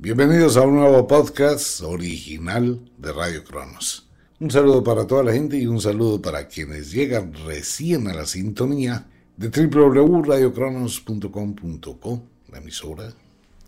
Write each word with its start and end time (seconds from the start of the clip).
Bienvenidos 0.00 0.56
a 0.56 0.60
un 0.60 0.76
nuevo 0.76 1.08
podcast 1.08 1.80
original 1.80 2.88
de 2.98 3.12
Radio 3.12 3.42
Cronos. 3.42 4.08
Un 4.38 4.48
saludo 4.48 4.84
para 4.84 5.08
toda 5.08 5.24
la 5.24 5.32
gente 5.32 5.58
y 5.58 5.66
un 5.66 5.80
saludo 5.80 6.22
para 6.22 6.46
quienes 6.46 6.92
llegan 6.92 7.34
recién 7.44 8.06
a 8.06 8.14
la 8.14 8.24
sintonía 8.24 9.08
de 9.36 9.48
www.radiocronos.com.co, 9.48 12.22
la 12.52 12.58
emisora 12.58 13.12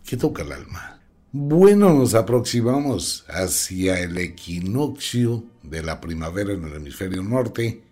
que 0.05 0.15
toca 0.15 0.43
el 0.43 0.53
alma. 0.53 1.01
Bueno, 1.33 1.93
nos 1.93 2.13
aproximamos 2.13 3.25
hacia 3.27 3.99
el 3.99 4.17
equinoccio 4.17 5.43
de 5.63 5.83
la 5.83 5.99
primavera 5.99 6.53
en 6.53 6.63
el 6.63 6.75
hemisferio 6.75 7.23
norte, 7.23 7.83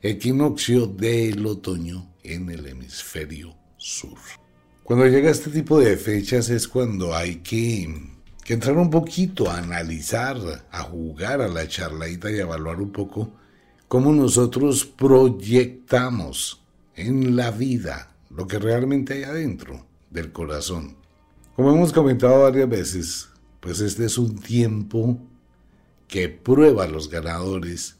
equinoccio 0.00 0.86
del 0.86 1.44
otoño 1.44 2.14
en 2.22 2.48
el 2.48 2.68
hemisferio 2.68 3.54
sur. 3.76 4.16
Cuando 4.86 5.08
llega 5.08 5.32
este 5.32 5.50
tipo 5.50 5.80
de 5.80 5.96
fechas 5.96 6.48
es 6.48 6.68
cuando 6.68 7.12
hay 7.12 7.38
que, 7.38 7.92
que 8.44 8.54
entrar 8.54 8.76
un 8.76 8.88
poquito 8.88 9.50
a 9.50 9.58
analizar, 9.58 10.36
a 10.70 10.82
jugar 10.84 11.40
a 11.40 11.48
la 11.48 11.66
charladita 11.66 12.30
y 12.30 12.38
a 12.38 12.42
evaluar 12.42 12.80
un 12.80 12.92
poco 12.92 13.32
cómo 13.88 14.12
nosotros 14.12 14.84
proyectamos 14.84 16.62
en 16.94 17.34
la 17.34 17.50
vida 17.50 18.12
lo 18.30 18.46
que 18.46 18.60
realmente 18.60 19.14
hay 19.14 19.24
adentro 19.24 19.84
del 20.08 20.30
corazón. 20.30 20.94
Como 21.56 21.72
hemos 21.72 21.92
comentado 21.92 22.44
varias 22.44 22.68
veces, 22.68 23.28
pues 23.58 23.80
este 23.80 24.04
es 24.04 24.16
un 24.16 24.38
tiempo 24.38 25.18
que 26.06 26.28
prueba 26.28 26.84
a 26.84 26.88
los 26.88 27.10
ganadores, 27.10 27.96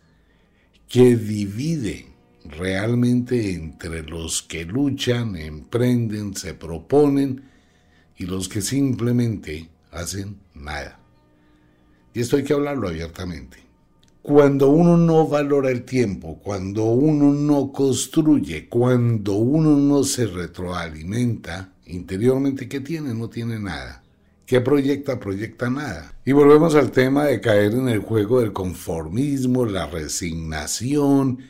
que 0.89 1.17
divide 1.17 2.07
realmente 2.51 3.53
entre 3.53 4.03
los 4.03 4.43
que 4.43 4.65
luchan, 4.65 5.37
emprenden, 5.37 6.35
se 6.35 6.55
proponen 6.55 7.43
y 8.17 8.27
los 8.27 8.49
que 8.49 8.63
simplemente 8.63 9.69
hacen 9.91 10.37
nada. 10.55 10.99
Y 12.15 12.21
esto 12.21 12.37
hay 12.37 12.45
que 12.45 12.55
hablarlo 12.55 12.89
abiertamente. 12.89 13.59
Cuando 14.23 14.71
uno 14.71 14.97
no 14.97 15.29
valora 15.29 15.71
el 15.71 15.85
tiempo, 15.85 16.41
cuando 16.43 16.85
uno 16.87 17.33
no 17.33 17.71
construye, 17.73 18.69
cuando 18.69 19.35
uno 19.35 19.77
no 19.77 20.03
se 20.03 20.27
retroalimenta 20.27 21.75
interiormente, 21.87 22.69
¿qué 22.69 22.81
tiene? 22.81 23.15
No 23.15 23.29
tiene 23.29 23.59
nada. 23.61 24.03
¿Qué 24.47 24.61
proyecta? 24.61 25.19
Proyecta 25.19 25.69
nada. 25.71 26.15
Y 26.25 26.33
volvemos 26.33 26.75
al 26.75 26.93
tema 26.93 27.25
de 27.25 27.41
caer 27.41 27.73
en 27.73 27.89
el 27.89 27.99
juego 27.99 28.41
del 28.41 28.53
conformismo, 28.53 29.67
la 29.67 29.87
resignación, 29.87 31.41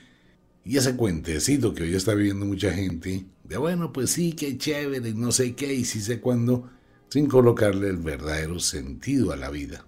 y 0.67 0.78
ese 0.78 0.97
cuentecito 0.97 1.72
que 1.72 1.84
hoy 1.84 1.95
está 1.95 2.12
viviendo 2.12 2.45
mucha 2.45 2.72
gente, 2.72 3.25
de 3.45 3.56
bueno, 3.56 3.92
pues 3.92 4.11
sí, 4.11 4.33
qué 4.33 4.59
chévere, 4.59 5.14
no 5.14 5.31
sé 5.31 5.55
qué, 5.55 5.72
y 5.72 5.84
sí 5.84 6.00
sé 6.00 6.20
cuándo, 6.20 6.69
sin 7.09 7.28
colocarle 7.28 7.89
el 7.89 7.98
verdadero 7.98 8.59
sentido 8.59 9.31
a 9.31 9.37
la 9.37 9.48
vida. 9.48 9.87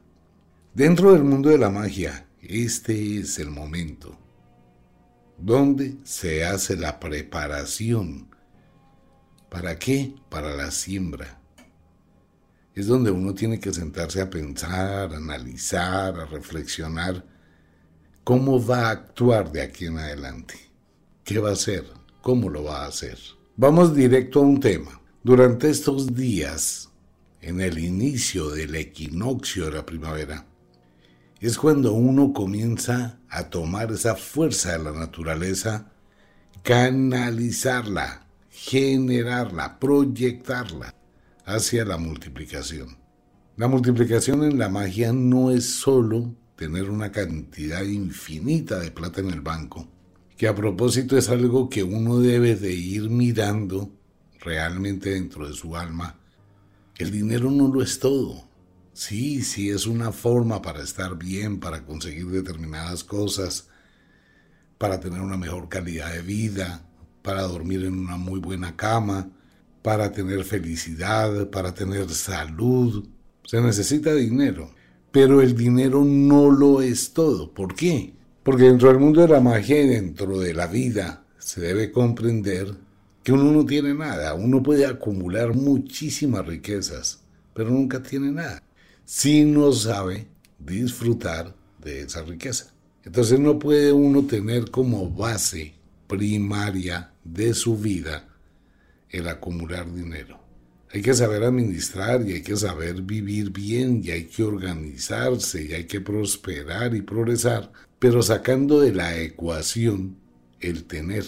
Dentro 0.74 1.12
del 1.12 1.24
mundo 1.24 1.48
de 1.48 1.58
la 1.58 1.68
magia, 1.68 2.28
este 2.40 3.18
es 3.18 3.40
el 3.40 3.50
momento 3.50 4.16
donde 5.36 5.96
se 6.04 6.44
hace 6.44 6.76
la 6.76 7.00
preparación. 7.00 8.28
¿Para 9.50 9.80
qué? 9.80 10.14
Para 10.28 10.54
la 10.54 10.70
siembra. 10.70 11.40
Es 12.72 12.86
donde 12.86 13.10
uno 13.10 13.34
tiene 13.34 13.58
que 13.58 13.72
sentarse 13.72 14.20
a 14.20 14.30
pensar, 14.30 15.12
a 15.12 15.16
analizar, 15.16 16.20
a 16.20 16.24
reflexionar 16.26 17.26
cómo 18.22 18.64
va 18.64 18.86
a 18.86 18.90
actuar 18.90 19.50
de 19.50 19.62
aquí 19.62 19.86
en 19.86 19.98
adelante. 19.98 20.67
¿Qué 21.28 21.40
va 21.40 21.50
a 21.50 21.52
hacer? 21.52 21.84
¿Cómo 22.22 22.48
lo 22.48 22.64
va 22.64 22.84
a 22.84 22.86
hacer? 22.86 23.18
Vamos 23.54 23.94
directo 23.94 24.40
a 24.40 24.44
un 24.44 24.60
tema. 24.60 24.98
Durante 25.22 25.68
estos 25.68 26.14
días, 26.14 26.88
en 27.42 27.60
el 27.60 27.78
inicio 27.78 28.48
del 28.48 28.74
equinoccio 28.74 29.66
de 29.66 29.72
la 29.72 29.84
primavera, 29.84 30.46
es 31.38 31.58
cuando 31.58 31.92
uno 31.92 32.32
comienza 32.32 33.18
a 33.28 33.50
tomar 33.50 33.92
esa 33.92 34.14
fuerza 34.14 34.72
de 34.72 34.84
la 34.84 34.92
naturaleza, 34.92 35.92
canalizarla, 36.62 38.26
generarla, 38.48 39.78
proyectarla 39.78 40.94
hacia 41.44 41.84
la 41.84 41.98
multiplicación. 41.98 42.96
La 43.58 43.68
multiplicación 43.68 44.44
en 44.44 44.58
la 44.58 44.70
magia 44.70 45.12
no 45.12 45.50
es 45.50 45.74
solo 45.74 46.34
tener 46.56 46.88
una 46.88 47.12
cantidad 47.12 47.82
infinita 47.82 48.78
de 48.78 48.90
plata 48.90 49.20
en 49.20 49.28
el 49.28 49.42
banco, 49.42 49.86
que 50.38 50.46
a 50.46 50.54
propósito 50.54 51.18
es 51.18 51.28
algo 51.30 51.68
que 51.68 51.82
uno 51.82 52.20
debe 52.20 52.54
de 52.54 52.72
ir 52.72 53.10
mirando 53.10 53.90
realmente 54.38 55.10
dentro 55.10 55.48
de 55.48 55.52
su 55.52 55.76
alma. 55.76 56.16
El 56.96 57.10
dinero 57.10 57.50
no 57.50 57.66
lo 57.66 57.82
es 57.82 57.98
todo. 57.98 58.48
Sí, 58.92 59.42
sí 59.42 59.68
es 59.68 59.84
una 59.84 60.12
forma 60.12 60.62
para 60.62 60.84
estar 60.84 61.18
bien, 61.18 61.58
para 61.58 61.84
conseguir 61.84 62.28
determinadas 62.28 63.02
cosas, 63.02 63.66
para 64.78 65.00
tener 65.00 65.20
una 65.20 65.36
mejor 65.36 65.68
calidad 65.68 66.12
de 66.12 66.22
vida, 66.22 66.88
para 67.22 67.42
dormir 67.42 67.84
en 67.84 67.98
una 67.98 68.16
muy 68.16 68.38
buena 68.38 68.76
cama, 68.76 69.28
para 69.82 70.12
tener 70.12 70.44
felicidad, 70.44 71.50
para 71.50 71.74
tener 71.74 72.08
salud. 72.10 73.08
Se 73.44 73.60
necesita 73.60 74.14
dinero, 74.14 74.72
pero 75.10 75.40
el 75.40 75.56
dinero 75.56 76.04
no 76.04 76.52
lo 76.52 76.80
es 76.80 77.12
todo. 77.12 77.52
¿Por 77.52 77.74
qué? 77.74 78.17
Porque 78.48 78.64
dentro 78.64 78.88
del 78.88 78.98
mundo 78.98 79.20
de 79.20 79.28
la 79.28 79.40
magia 79.42 79.78
y 79.78 79.88
dentro 79.88 80.40
de 80.40 80.54
la 80.54 80.66
vida 80.66 81.22
se 81.38 81.60
debe 81.60 81.92
comprender 81.92 82.74
que 83.22 83.32
uno 83.32 83.52
no 83.52 83.66
tiene 83.66 83.92
nada. 83.92 84.32
Uno 84.32 84.62
puede 84.62 84.86
acumular 84.86 85.54
muchísimas 85.54 86.46
riquezas, 86.46 87.20
pero 87.52 87.68
nunca 87.68 88.02
tiene 88.02 88.32
nada. 88.32 88.62
Si 89.04 89.44
no 89.44 89.70
sabe 89.72 90.28
disfrutar 90.58 91.54
de 91.78 92.00
esa 92.00 92.22
riqueza. 92.22 92.72
Entonces 93.04 93.38
no 93.38 93.58
puede 93.58 93.92
uno 93.92 94.24
tener 94.24 94.70
como 94.70 95.10
base 95.10 95.74
primaria 96.06 97.12
de 97.24 97.52
su 97.52 97.76
vida 97.76 98.26
el 99.10 99.28
acumular 99.28 99.92
dinero. 99.92 100.40
Hay 100.90 101.02
que 101.02 101.12
saber 101.12 101.44
administrar 101.44 102.26
y 102.26 102.32
hay 102.32 102.42
que 102.42 102.56
saber 102.56 103.02
vivir 103.02 103.50
bien 103.50 104.00
y 104.02 104.10
hay 104.10 104.24
que 104.24 104.42
organizarse 104.42 105.66
y 105.66 105.74
hay 105.74 105.84
que 105.84 106.00
prosperar 106.00 106.94
y 106.94 107.02
progresar 107.02 107.70
pero 107.98 108.22
sacando 108.22 108.80
de 108.80 108.92
la 108.92 109.16
ecuación 109.18 110.16
el 110.60 110.84
tener. 110.84 111.24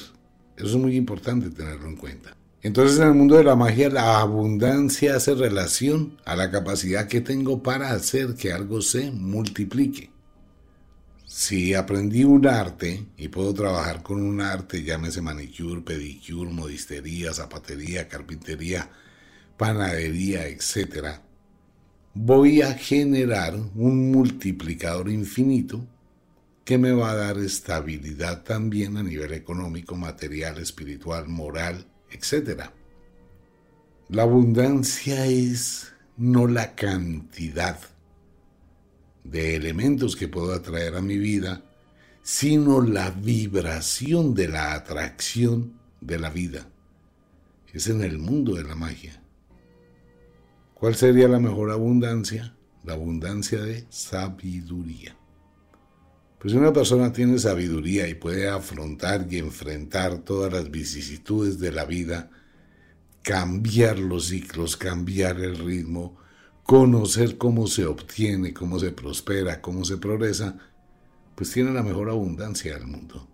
Eso 0.57 0.67
es 0.67 0.77
muy 0.77 0.97
importante 0.97 1.51
tenerlo 1.51 1.89
en 1.89 1.97
cuenta. 1.97 2.37
Entonces 2.63 2.99
en 2.99 3.09
el 3.09 3.15
mundo 3.15 3.37
de 3.37 3.45
la 3.45 3.57
magia 3.57 3.89
la 3.89 4.21
abundancia 4.21 5.17
hace 5.17 5.35
relación 5.35 6.19
a 6.27 6.37
la 6.37 6.51
capacidad 6.51 7.09
que 7.09 7.23
tengo 7.23 7.63
para 7.63 7.91
hacer 7.93 8.35
que 8.35 8.53
algo 8.53 8.83
se 8.83 9.11
multiplique. 9.11 10.11
Si 11.25 11.75
aprendí 11.75 12.25
un 12.25 12.47
arte 12.47 13.07
y 13.17 13.29
puedo 13.29 13.55
trabajar 13.55 14.03
con 14.03 14.21
un 14.21 14.41
arte, 14.41 14.83
llámese 14.83 15.23
manicure, 15.23 15.81
pedicure, 15.81 16.51
modistería, 16.51 17.33
zapatería, 17.33 18.09
carpintería, 18.09 18.91
panadería, 19.57 20.47
etc., 20.49 21.21
voy 22.13 22.63
a 22.63 22.75
generar 22.75 23.55
un 23.77 24.11
multiplicador 24.11 25.09
infinito 25.09 25.87
me 26.79 26.93
va 26.93 27.13
a 27.13 27.17
dar 27.17 27.39
estabilidad 27.39 28.43
también 28.43 28.97
a 28.97 29.03
nivel 29.03 29.33
económico, 29.33 29.97
material, 29.97 30.59
espiritual, 30.59 31.29
moral, 31.29 31.87
etc. 32.11 32.71
La 34.09 34.23
abundancia 34.23 35.27
es 35.27 35.93
no 36.17 36.47
la 36.47 36.75
cantidad 36.75 37.79
de 39.25 39.57
elementos 39.57 40.17
que 40.17 40.29
puedo 40.29 40.53
atraer 40.53 40.97
a 40.97 41.03
mi 41.03 41.19
vida, 41.19 41.63
sino 42.23 42.83
la 42.83 43.11
vibración 43.11 44.35
de 44.35 44.49
la 44.49 44.75
atracción 44.75 45.75
de 46.01 46.19
la 46.19 46.31
vida. 46.31 46.69
Es 47.73 47.89
en 47.89 48.03
el 48.03 48.19
mundo 48.19 48.55
de 48.55 48.65
la 48.65 48.75
magia. 48.75 49.23
¿Cuál 50.75 50.95
sería 50.95 51.29
la 51.29 51.39
mejor 51.39 51.71
abundancia? 51.71 52.55
La 52.85 52.95
abundancia 52.95 53.61
de 53.61 53.87
sabiduría. 53.91 55.20
Pues 56.41 56.53
si 56.53 56.59
una 56.59 56.73
persona 56.73 57.13
tiene 57.13 57.39
sabiduría 57.39 58.09
y 58.09 58.15
puede 58.15 58.49
afrontar 58.49 59.27
y 59.29 59.37
enfrentar 59.37 60.21
todas 60.21 60.51
las 60.51 60.71
vicisitudes 60.71 61.59
de 61.59 61.71
la 61.71 61.85
vida, 61.85 62.31
cambiar 63.23 63.99
los 63.99 64.29
ciclos, 64.29 64.79
cambiar 64.79 65.39
el 65.39 65.59
ritmo, 65.59 66.17
conocer 66.63 67.37
cómo 67.37 67.67
se 67.67 67.85
obtiene, 67.85 68.55
cómo 68.55 68.79
se 68.79 68.91
prospera, 68.91 69.61
cómo 69.61 69.85
se 69.85 69.99
progresa, 69.99 70.57
pues 71.35 71.51
tiene 71.51 71.73
la 71.73 71.83
mejor 71.83 72.09
abundancia 72.09 72.73
del 72.73 72.87
mundo. 72.87 73.29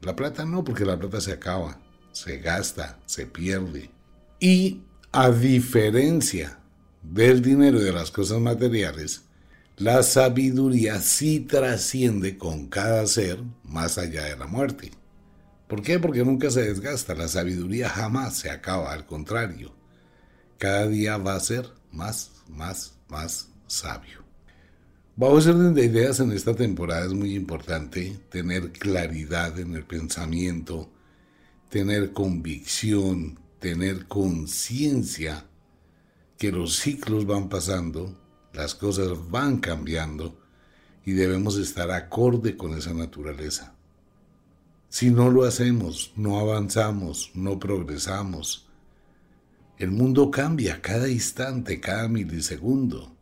La 0.00 0.14
plata 0.14 0.44
no, 0.44 0.62
porque 0.62 0.84
la 0.84 0.96
plata 0.96 1.20
se 1.20 1.32
acaba, 1.32 1.80
se 2.12 2.38
gasta, 2.38 3.00
se 3.04 3.26
pierde. 3.26 3.90
Y 4.38 4.82
a 5.10 5.30
diferencia 5.30 6.60
del 7.02 7.42
dinero 7.42 7.80
y 7.80 7.84
de 7.84 7.92
las 7.92 8.12
cosas 8.12 8.38
materiales, 8.40 9.24
la 9.76 10.04
sabiduría 10.04 11.00
sí 11.00 11.40
trasciende 11.40 12.38
con 12.38 12.68
cada 12.68 13.06
ser 13.06 13.42
más 13.64 13.98
allá 13.98 14.24
de 14.24 14.36
la 14.36 14.46
muerte. 14.46 14.92
¿Por 15.66 15.82
qué? 15.82 15.98
Porque 15.98 16.24
nunca 16.24 16.50
se 16.50 16.62
desgasta. 16.62 17.14
La 17.14 17.26
sabiduría 17.26 17.88
jamás 17.88 18.36
se 18.36 18.50
acaba, 18.50 18.92
al 18.92 19.04
contrario. 19.04 19.72
Cada 20.58 20.86
día 20.86 21.16
va 21.16 21.34
a 21.34 21.40
ser 21.40 21.68
más, 21.90 22.30
más, 22.48 22.94
más 23.08 23.48
sabio. 23.66 24.22
Bajo 25.16 25.38
ese 25.38 25.50
orden 25.50 25.74
de 25.74 25.86
ideas 25.86 26.20
en 26.20 26.32
esta 26.32 26.54
temporada 26.54 27.06
es 27.06 27.12
muy 27.12 27.34
importante 27.34 28.16
tener 28.30 28.70
claridad 28.72 29.58
en 29.58 29.74
el 29.74 29.84
pensamiento, 29.84 30.90
tener 31.68 32.12
convicción, 32.12 33.38
tener 33.58 34.06
conciencia 34.06 35.46
que 36.38 36.52
los 36.52 36.76
ciclos 36.76 37.26
van 37.26 37.48
pasando, 37.48 38.23
las 38.54 38.74
cosas 38.74 39.08
van 39.30 39.58
cambiando 39.58 40.38
y 41.04 41.12
debemos 41.12 41.58
estar 41.58 41.90
acorde 41.90 42.56
con 42.56 42.76
esa 42.76 42.94
naturaleza. 42.94 43.74
Si 44.88 45.10
no 45.10 45.30
lo 45.30 45.44
hacemos, 45.44 46.12
no 46.16 46.38
avanzamos, 46.38 47.32
no 47.34 47.58
progresamos. 47.58 48.68
El 49.76 49.90
mundo 49.90 50.30
cambia 50.30 50.80
cada 50.80 51.08
instante, 51.08 51.80
cada 51.80 52.08
milisegundo. 52.08 53.12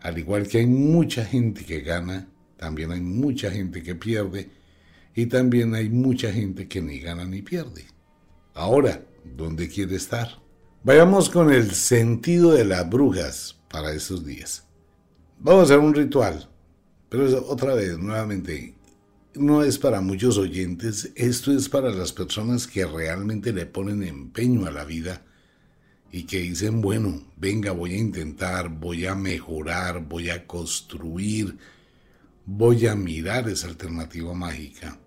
Al 0.00 0.18
igual 0.18 0.48
que 0.48 0.58
hay 0.58 0.66
mucha 0.66 1.24
gente 1.24 1.64
que 1.64 1.80
gana, 1.80 2.28
también 2.56 2.92
hay 2.92 3.02
mucha 3.02 3.50
gente 3.50 3.82
que 3.82 3.94
pierde 3.94 4.50
y 5.14 5.26
también 5.26 5.74
hay 5.74 5.90
mucha 5.90 6.32
gente 6.32 6.66
que 6.66 6.80
ni 6.80 6.98
gana 6.98 7.26
ni 7.26 7.42
pierde. 7.42 7.84
Ahora, 8.54 9.02
¿dónde 9.36 9.68
quiere 9.68 9.96
estar? 9.96 10.40
Vayamos 10.82 11.28
con 11.28 11.52
el 11.52 11.72
sentido 11.72 12.52
de 12.52 12.64
las 12.64 12.88
brujas 12.88 13.55
para 13.68 13.92
esos 13.92 14.24
días. 14.24 14.64
Vamos 15.38 15.62
a 15.62 15.64
hacer 15.64 15.78
un 15.78 15.94
ritual, 15.94 16.48
pero 17.08 17.46
otra 17.46 17.74
vez, 17.74 17.98
nuevamente, 17.98 18.74
no 19.34 19.62
es 19.62 19.78
para 19.78 20.00
muchos 20.00 20.38
oyentes, 20.38 21.12
esto 21.14 21.52
es 21.52 21.68
para 21.68 21.90
las 21.90 22.12
personas 22.12 22.66
que 22.66 22.86
realmente 22.86 23.52
le 23.52 23.66
ponen 23.66 24.02
empeño 24.02 24.66
a 24.66 24.70
la 24.70 24.84
vida 24.84 25.22
y 26.10 26.24
que 26.24 26.40
dicen, 26.40 26.80
bueno, 26.80 27.22
venga, 27.36 27.72
voy 27.72 27.94
a 27.94 27.98
intentar, 27.98 28.68
voy 28.68 29.06
a 29.06 29.14
mejorar, 29.14 30.06
voy 30.06 30.30
a 30.30 30.46
construir, 30.46 31.58
voy 32.46 32.86
a 32.86 32.94
mirar 32.94 33.48
esa 33.48 33.68
alternativa 33.68 34.32
mágica. 34.32 34.98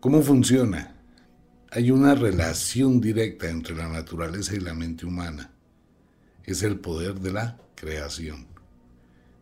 ¿Cómo 0.00 0.22
funciona? 0.22 0.96
Hay 1.70 1.90
una 1.90 2.14
relación 2.14 3.00
directa 3.00 3.50
entre 3.50 3.74
la 3.74 3.88
naturaleza 3.88 4.54
y 4.54 4.60
la 4.60 4.72
mente 4.72 5.04
humana. 5.04 5.50
Es 6.46 6.62
el 6.62 6.80
poder 6.80 7.20
de 7.20 7.32
la 7.32 7.58
creación. 7.74 8.46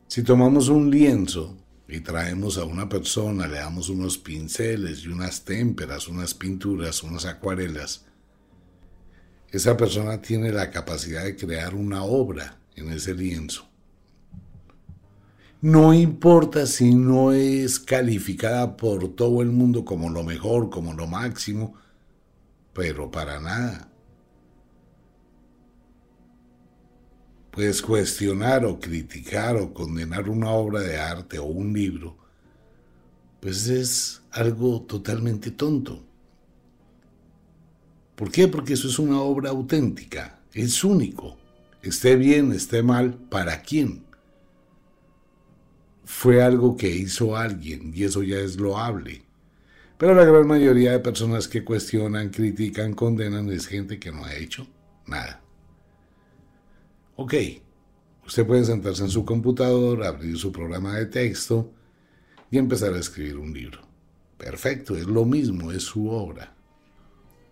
Si 0.09 0.23
tomamos 0.23 0.69
un 0.69 0.91
lienzo 0.91 1.57
y 1.87 2.01
traemos 2.01 2.59
a 2.59 2.65
una 2.65 2.89
persona, 2.89 3.47
le 3.47 3.59
damos 3.59 3.89
unos 3.89 4.19
pinceles 4.19 5.05
y 5.05 5.09
unas 5.09 5.45
témperas, 5.45 6.09
unas 6.09 6.35
pinturas, 6.35 7.03
unas 7.03 7.27
acuarelas, 7.27 8.07
esa 9.55 9.77
persona 9.77 10.21
tiene 10.21 10.51
la 10.51 10.71
capacidad 10.71 11.23
de 11.23 11.37
crear 11.37 11.77
una 11.77 12.03
obra 12.03 12.59
en 12.75 12.91
ese 12.91 13.15
lienzo. 13.15 13.69
No 15.61 15.95
importa 15.95 16.67
si 16.67 16.95
no 16.95 17.33
es 17.33 17.79
calificada 17.79 18.77
por 18.77 19.15
todo 19.15 19.43
el 19.43 19.53
mundo 19.53 19.85
como 19.85 20.11
lo 20.11 20.25
mejor, 20.25 20.71
como 20.71 20.93
lo 20.93 21.07
máximo, 21.07 21.75
pero 22.73 23.11
para 23.11 23.39
nada. 23.39 23.89
Puedes 27.55 27.83
cuestionar 27.83 28.65
o 28.65 28.81
criticar 28.81 29.55
o 29.55 29.73
condenar 29.73 30.29
una 30.29 30.51
obra 30.51 30.81
de 30.81 30.99
arte 30.99 31.39
o 31.39 31.45
un 31.45 31.73
libro, 31.73 32.17
pues 33.39 33.69
es 33.69 34.23
algo 34.33 34.83
totalmente 34.83 35.53
tonto. 35.53 36.05
¿Por 38.17 38.33
qué? 38.33 38.49
Porque 38.49 38.73
eso 38.73 38.89
es 38.89 38.99
una 38.99 39.21
obra 39.21 39.51
auténtica, 39.51 40.41
es 40.53 40.83
único. 40.83 41.37
Esté 41.81 42.17
bien, 42.17 42.51
esté 42.51 42.83
mal, 42.83 43.15
¿para 43.15 43.63
quién? 43.63 44.03
Fue 46.05 46.43
algo 46.43 46.77
que 46.77 46.91
hizo 46.91 47.37
alguien 47.37 47.93
y 47.95 48.03
eso 48.03 48.25
ya 48.25 48.39
es 48.39 48.57
loable. 48.57 49.23
Pero 49.97 50.13
la 50.17 50.25
gran 50.25 50.49
mayoría 50.49 50.91
de 50.91 50.99
personas 50.99 51.47
que 51.47 51.63
cuestionan, 51.63 52.31
critican, 52.31 52.95
condenan 52.95 53.49
es 53.51 53.69
gente 53.69 54.01
que 54.01 54.11
no 54.11 54.25
ha 54.25 54.35
hecho 54.35 54.67
nada. 55.07 55.44
Ok, 57.17 57.35
usted 58.27 58.47
puede 58.47 58.65
sentarse 58.65 59.05
en 59.05 59.11
su 59.11 59.25
computador, 59.25 60.03
abrir 60.05 60.37
su 60.37 60.51
programa 60.51 60.97
de 60.97 61.07
texto 61.07 61.73
y 62.51 62.59
empezar 62.59 62.95
a 62.95 62.99
escribir 62.99 63.39
un 63.39 63.53
libro. 63.53 63.81
Perfecto, 64.37 64.97
es 64.97 65.07
lo 65.07 65.25
mismo, 65.25 65.71
es 65.71 65.85
su 65.85 66.09
obra. 66.09 66.55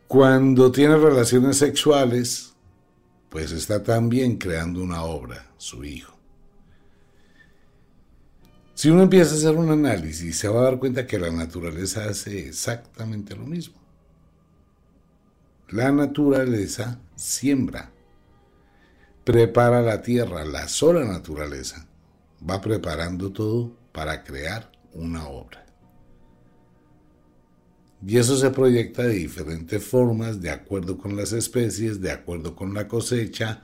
Cuando 0.09 0.73
tiene 0.73 0.97
relaciones 0.97 1.57
sexuales, 1.57 2.55
pues 3.29 3.53
está 3.53 3.83
también 3.83 4.37
creando 4.37 4.83
una 4.83 5.05
obra, 5.05 5.53
su 5.57 5.85
hijo. 5.85 6.13
Si 8.75 8.91
uno 8.91 9.05
empieza 9.05 9.33
a 9.33 9.39
hacer 9.39 9.55
un 9.57 9.71
análisis, 9.71 10.37
se 10.37 10.49
va 10.49 10.61
a 10.61 10.65
dar 10.65 10.79
cuenta 10.81 11.07
que 11.07 11.19
la 11.19 11.31
naturaleza 11.31 12.05
hace 12.05 12.49
exactamente 12.49 13.37
lo 13.37 13.47
mismo. 13.47 13.77
La 15.69 15.93
naturaleza 15.93 17.01
siembra, 17.15 17.92
prepara 19.25 19.83
la 19.83 20.03
tierra, 20.03 20.45
la 20.45 20.69
sola 20.69 21.05
naturaleza 21.05 21.87
va 22.49 22.61
preparando 22.61 23.33
todo 23.33 23.73
para 23.93 24.25
crear 24.25 24.71
una 24.95 25.27
obra. 25.29 25.65
Y 28.05 28.19
eso 28.19 28.37
se 28.37 28.51
proyecta 28.51 29.03
de 29.03 29.15
diferentes 29.15 29.85
formas, 29.85 30.41
de 30.41 30.51
acuerdo 30.51 30.99
con 30.99 31.17
las 31.17 31.33
especies, 31.33 32.01
de 32.01 32.11
acuerdo 32.11 32.57
con 32.57 32.75
la 32.75 32.89
cosecha, 32.89 33.63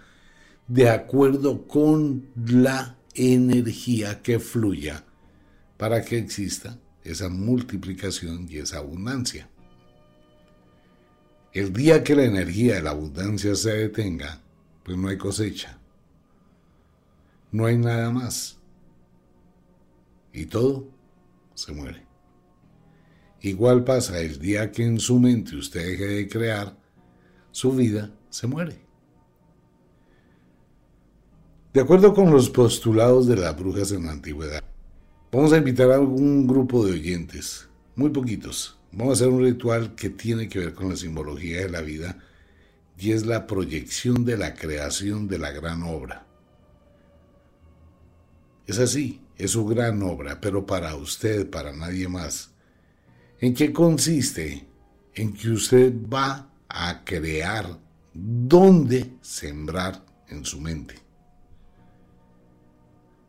de 0.68 0.88
acuerdo 0.90 1.66
con 1.66 2.28
la 2.36 2.96
energía 3.14 4.22
que 4.22 4.38
fluya 4.38 5.04
para 5.76 6.04
que 6.04 6.18
exista 6.18 6.78
esa 7.02 7.28
multiplicación 7.28 8.46
y 8.48 8.58
esa 8.58 8.78
abundancia. 8.78 9.48
El 11.52 11.72
día 11.72 12.04
que 12.04 12.14
la 12.14 12.24
energía 12.24 12.74
de 12.76 12.82
la 12.82 12.90
abundancia 12.90 13.54
se 13.56 13.72
detenga, 13.72 14.40
pues 14.88 14.98
no 14.98 15.08
hay 15.08 15.18
cosecha. 15.18 15.78
No 17.52 17.66
hay 17.66 17.76
nada 17.76 18.10
más. 18.10 18.58
Y 20.32 20.46
todo 20.46 20.88
se 21.52 21.72
muere. 21.72 22.06
Igual 23.42 23.84
pasa 23.84 24.18
el 24.18 24.38
día 24.38 24.72
que 24.72 24.86
en 24.86 24.98
su 24.98 25.20
mente 25.20 25.56
usted 25.56 25.84
deje 25.84 26.06
de 26.06 26.28
crear, 26.28 26.74
su 27.50 27.72
vida 27.72 28.10
se 28.30 28.46
muere. 28.46 28.80
De 31.74 31.82
acuerdo 31.82 32.14
con 32.14 32.30
los 32.30 32.48
postulados 32.48 33.26
de 33.26 33.36
las 33.36 33.54
brujas 33.54 33.92
en 33.92 34.06
la 34.06 34.12
antigüedad, 34.12 34.64
vamos 35.30 35.52
a 35.52 35.58
invitar 35.58 35.90
a 35.90 35.96
algún 35.96 36.46
grupo 36.46 36.86
de 36.86 36.92
oyentes, 36.92 37.68
muy 37.94 38.08
poquitos. 38.08 38.78
Vamos 38.92 39.10
a 39.10 39.24
hacer 39.24 39.28
un 39.28 39.44
ritual 39.44 39.94
que 39.94 40.08
tiene 40.08 40.48
que 40.48 40.60
ver 40.60 40.72
con 40.72 40.88
la 40.88 40.96
simbología 40.96 41.60
de 41.60 41.68
la 41.68 41.82
vida 41.82 42.18
y 42.98 43.12
es 43.12 43.24
la 43.26 43.46
proyección 43.46 44.24
de 44.24 44.36
la 44.36 44.54
creación 44.54 45.28
de 45.28 45.38
la 45.38 45.52
gran 45.52 45.84
obra. 45.84 46.26
Es 48.66 48.78
así, 48.78 49.22
es 49.36 49.52
su 49.52 49.64
gran 49.64 50.02
obra, 50.02 50.40
pero 50.40 50.66
para 50.66 50.94
usted, 50.96 51.48
para 51.48 51.72
nadie 51.72 52.08
más. 52.08 52.50
¿En 53.40 53.54
qué 53.54 53.72
consiste? 53.72 54.66
En 55.14 55.32
que 55.32 55.50
usted 55.50 55.94
va 56.12 56.50
a 56.68 57.04
crear 57.04 57.78
dónde 58.12 59.14
sembrar 59.20 60.04
en 60.28 60.44
su 60.44 60.60
mente. 60.60 60.96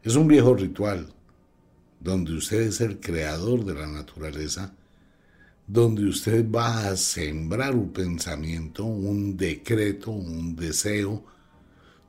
Es 0.01 0.15
un 0.15 0.27
viejo 0.27 0.55
ritual 0.55 1.13
donde 1.99 2.33
usted 2.33 2.61
es 2.61 2.81
el 2.81 2.99
creador 2.99 3.65
de 3.65 3.75
la 3.75 3.87
naturaleza, 3.87 4.73
donde 5.69 6.03
usted 6.05 6.49
va 6.49 6.87
a 6.87 6.97
sembrar 6.97 7.75
un 7.75 7.93
pensamiento, 7.93 8.85
un 8.85 9.37
decreto, 9.37 10.09
un 10.09 10.55
deseo, 10.55 11.23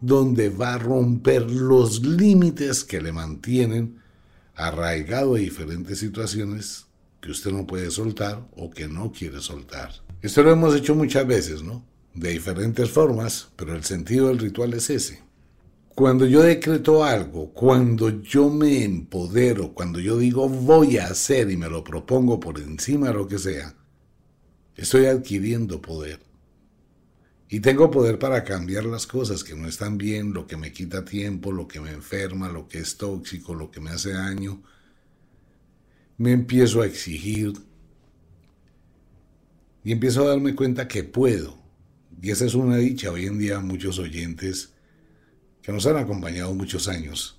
donde 0.00 0.48
va 0.48 0.74
a 0.74 0.78
romper 0.78 1.50
los 1.50 2.02
límites 2.02 2.84
que 2.84 3.02
le 3.02 3.12
mantienen 3.12 4.00
arraigado 4.54 5.34
a 5.34 5.38
diferentes 5.38 5.98
situaciones 5.98 6.86
que 7.20 7.30
usted 7.30 7.52
no 7.52 7.66
puede 7.66 7.90
soltar 7.90 8.48
o 8.56 8.70
que 8.70 8.88
no 8.88 9.12
quiere 9.12 9.42
soltar. 9.42 9.92
Esto 10.22 10.42
lo 10.42 10.52
hemos 10.52 10.74
hecho 10.74 10.94
muchas 10.94 11.26
veces, 11.26 11.62
¿no? 11.62 11.84
De 12.14 12.30
diferentes 12.30 12.88
formas, 12.88 13.48
pero 13.56 13.76
el 13.76 13.84
sentido 13.84 14.28
del 14.28 14.38
ritual 14.38 14.72
es 14.72 14.88
ese. 14.88 15.22
Cuando 15.94 16.26
yo 16.26 16.42
decreto 16.42 17.04
algo, 17.04 17.52
cuando 17.52 18.22
yo 18.22 18.48
me 18.48 18.84
empodero, 18.84 19.74
cuando 19.74 20.00
yo 20.00 20.16
digo 20.16 20.48
voy 20.48 20.96
a 20.98 21.06
hacer 21.06 21.50
y 21.50 21.56
me 21.56 21.68
lo 21.68 21.84
propongo 21.84 22.40
por 22.40 22.58
encima 22.58 23.08
de 23.08 23.14
lo 23.14 23.28
que 23.28 23.38
sea, 23.38 23.74
estoy 24.76 25.06
adquiriendo 25.06 25.82
poder. 25.82 26.20
Y 27.48 27.60
tengo 27.60 27.90
poder 27.90 28.18
para 28.18 28.44
cambiar 28.44 28.84
las 28.84 29.06
cosas 29.06 29.42
que 29.42 29.56
no 29.56 29.68
están 29.68 29.98
bien, 29.98 30.32
lo 30.32 30.46
que 30.46 30.56
me 30.56 30.72
quita 30.72 31.04
tiempo, 31.04 31.50
lo 31.50 31.66
que 31.66 31.80
me 31.80 31.90
enferma, 31.90 32.48
lo 32.48 32.68
que 32.68 32.78
es 32.78 32.96
tóxico, 32.96 33.54
lo 33.54 33.70
que 33.70 33.80
me 33.80 33.90
hace 33.90 34.12
daño, 34.12 34.62
me 36.16 36.32
empiezo 36.32 36.82
a 36.82 36.86
exigir 36.86 37.52
y 39.82 39.92
empiezo 39.92 40.22
a 40.22 40.28
darme 40.28 40.54
cuenta 40.54 40.86
que 40.86 41.02
puedo. 41.02 41.58
Y 42.22 42.30
esa 42.30 42.44
es 42.44 42.54
una 42.54 42.76
dicha. 42.76 43.10
Hoy 43.10 43.26
en 43.26 43.38
día 43.38 43.58
muchos 43.60 43.98
oyentes 43.98 44.72
que 45.62 45.72
nos 45.72 45.86
han 45.86 45.96
acompañado 45.96 46.54
muchos 46.54 46.88
años 46.88 47.38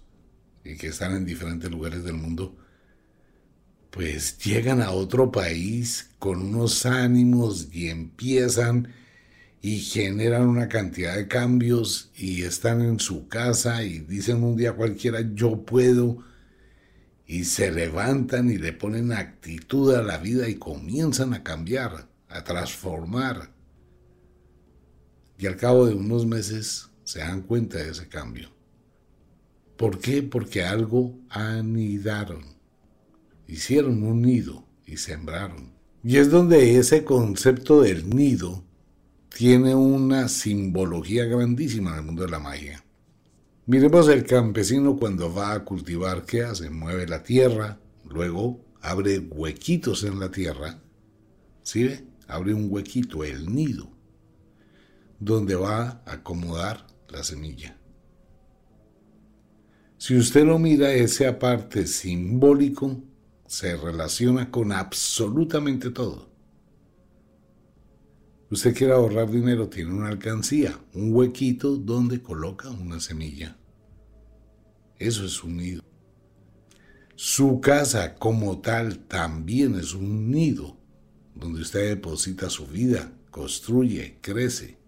y 0.63 0.75
que 0.75 0.87
están 0.87 1.15
en 1.15 1.25
diferentes 1.25 1.69
lugares 1.69 2.03
del 2.03 2.13
mundo, 2.13 2.55
pues 3.89 4.37
llegan 4.39 4.81
a 4.81 4.91
otro 4.91 5.31
país 5.31 6.11
con 6.19 6.41
unos 6.41 6.85
ánimos 6.85 7.67
y 7.71 7.89
empiezan 7.89 8.93
y 9.61 9.79
generan 9.79 10.47
una 10.47 10.69
cantidad 10.69 11.15
de 11.15 11.27
cambios 11.27 12.11
y 12.15 12.43
están 12.43 12.81
en 12.81 12.99
su 12.99 13.27
casa 13.27 13.83
y 13.83 13.99
dicen 13.99 14.43
un 14.43 14.55
día 14.55 14.73
cualquiera 14.73 15.21
yo 15.33 15.65
puedo 15.65 16.23
y 17.27 17.45
se 17.45 17.71
levantan 17.71 18.49
y 18.49 18.57
le 18.57 18.73
ponen 18.73 19.13
actitud 19.13 19.93
a 19.95 20.03
la 20.03 20.17
vida 20.17 20.49
y 20.49 20.55
comienzan 20.55 21.33
a 21.33 21.43
cambiar, 21.43 22.09
a 22.27 22.43
transformar. 22.43 23.51
Y 25.37 25.47
al 25.47 25.55
cabo 25.55 25.85
de 25.85 25.95
unos 25.95 26.25
meses 26.25 26.90
se 27.11 27.19
dan 27.19 27.41
cuenta 27.41 27.77
de 27.77 27.89
ese 27.89 28.07
cambio. 28.07 28.49
¿Por 29.75 29.99
qué? 29.99 30.23
Porque 30.23 30.63
algo 30.63 31.19
anidaron 31.29 32.61
hicieron 33.51 34.01
un 34.03 34.21
nido 34.21 34.63
y 34.85 34.95
sembraron. 34.95 35.73
Y 36.05 36.15
es 36.15 36.31
donde 36.31 36.77
ese 36.77 37.03
concepto 37.03 37.81
del 37.81 38.09
nido 38.09 38.63
tiene 39.27 39.75
una 39.75 40.29
simbología 40.29 41.25
grandísima 41.25 41.91
en 41.91 41.97
el 41.97 42.03
mundo 42.03 42.23
de 42.23 42.31
la 42.31 42.39
magia. 42.39 42.81
Miremos 43.65 44.07
el 44.07 44.25
campesino 44.25 44.95
cuando 44.95 45.33
va 45.33 45.51
a 45.51 45.65
cultivar, 45.65 46.25
¿qué 46.25 46.43
hace? 46.43 46.69
Mueve 46.69 47.07
la 47.07 47.23
tierra, 47.23 47.77
luego 48.09 48.63
abre 48.79 49.19
huequitos 49.19 50.05
en 50.05 50.17
la 50.21 50.31
tierra, 50.31 50.79
¿sí 51.61 51.83
ve? 51.83 52.05
Abre 52.29 52.53
un 52.53 52.67
huequito, 52.71 53.25
el 53.25 53.53
nido, 53.53 53.89
donde 55.19 55.55
va 55.55 56.01
a 56.05 56.13
acomodar 56.13 56.90
la 57.11 57.23
semilla. 57.23 57.77
Si 59.97 60.15
usted 60.17 60.45
lo 60.45 60.57
mira 60.57 60.91
ese 60.93 61.27
aparte 61.27 61.85
simbólico, 61.85 63.03
se 63.45 63.77
relaciona 63.77 64.49
con 64.49 64.71
absolutamente 64.71 65.91
todo. 65.91 66.31
Usted 68.49 68.75
quiere 68.75 68.93
ahorrar 68.93 69.29
dinero, 69.29 69.69
tiene 69.69 69.93
una 69.93 70.09
alcancía, 70.09 70.77
un 70.93 71.13
huequito 71.13 71.77
donde 71.77 72.21
coloca 72.21 72.69
una 72.69 72.99
semilla. 72.99 73.57
Eso 74.97 75.25
es 75.25 75.43
un 75.43 75.57
nido. 75.57 75.83
Su 77.15 77.61
casa 77.61 78.15
como 78.15 78.59
tal 78.59 78.99
también 79.05 79.75
es 79.75 79.93
un 79.93 80.31
nido 80.31 80.77
donde 81.35 81.61
usted 81.61 81.89
deposita 81.89 82.49
su 82.49 82.65
vida, 82.65 83.13
construye, 83.29 84.17
crece. 84.21 84.80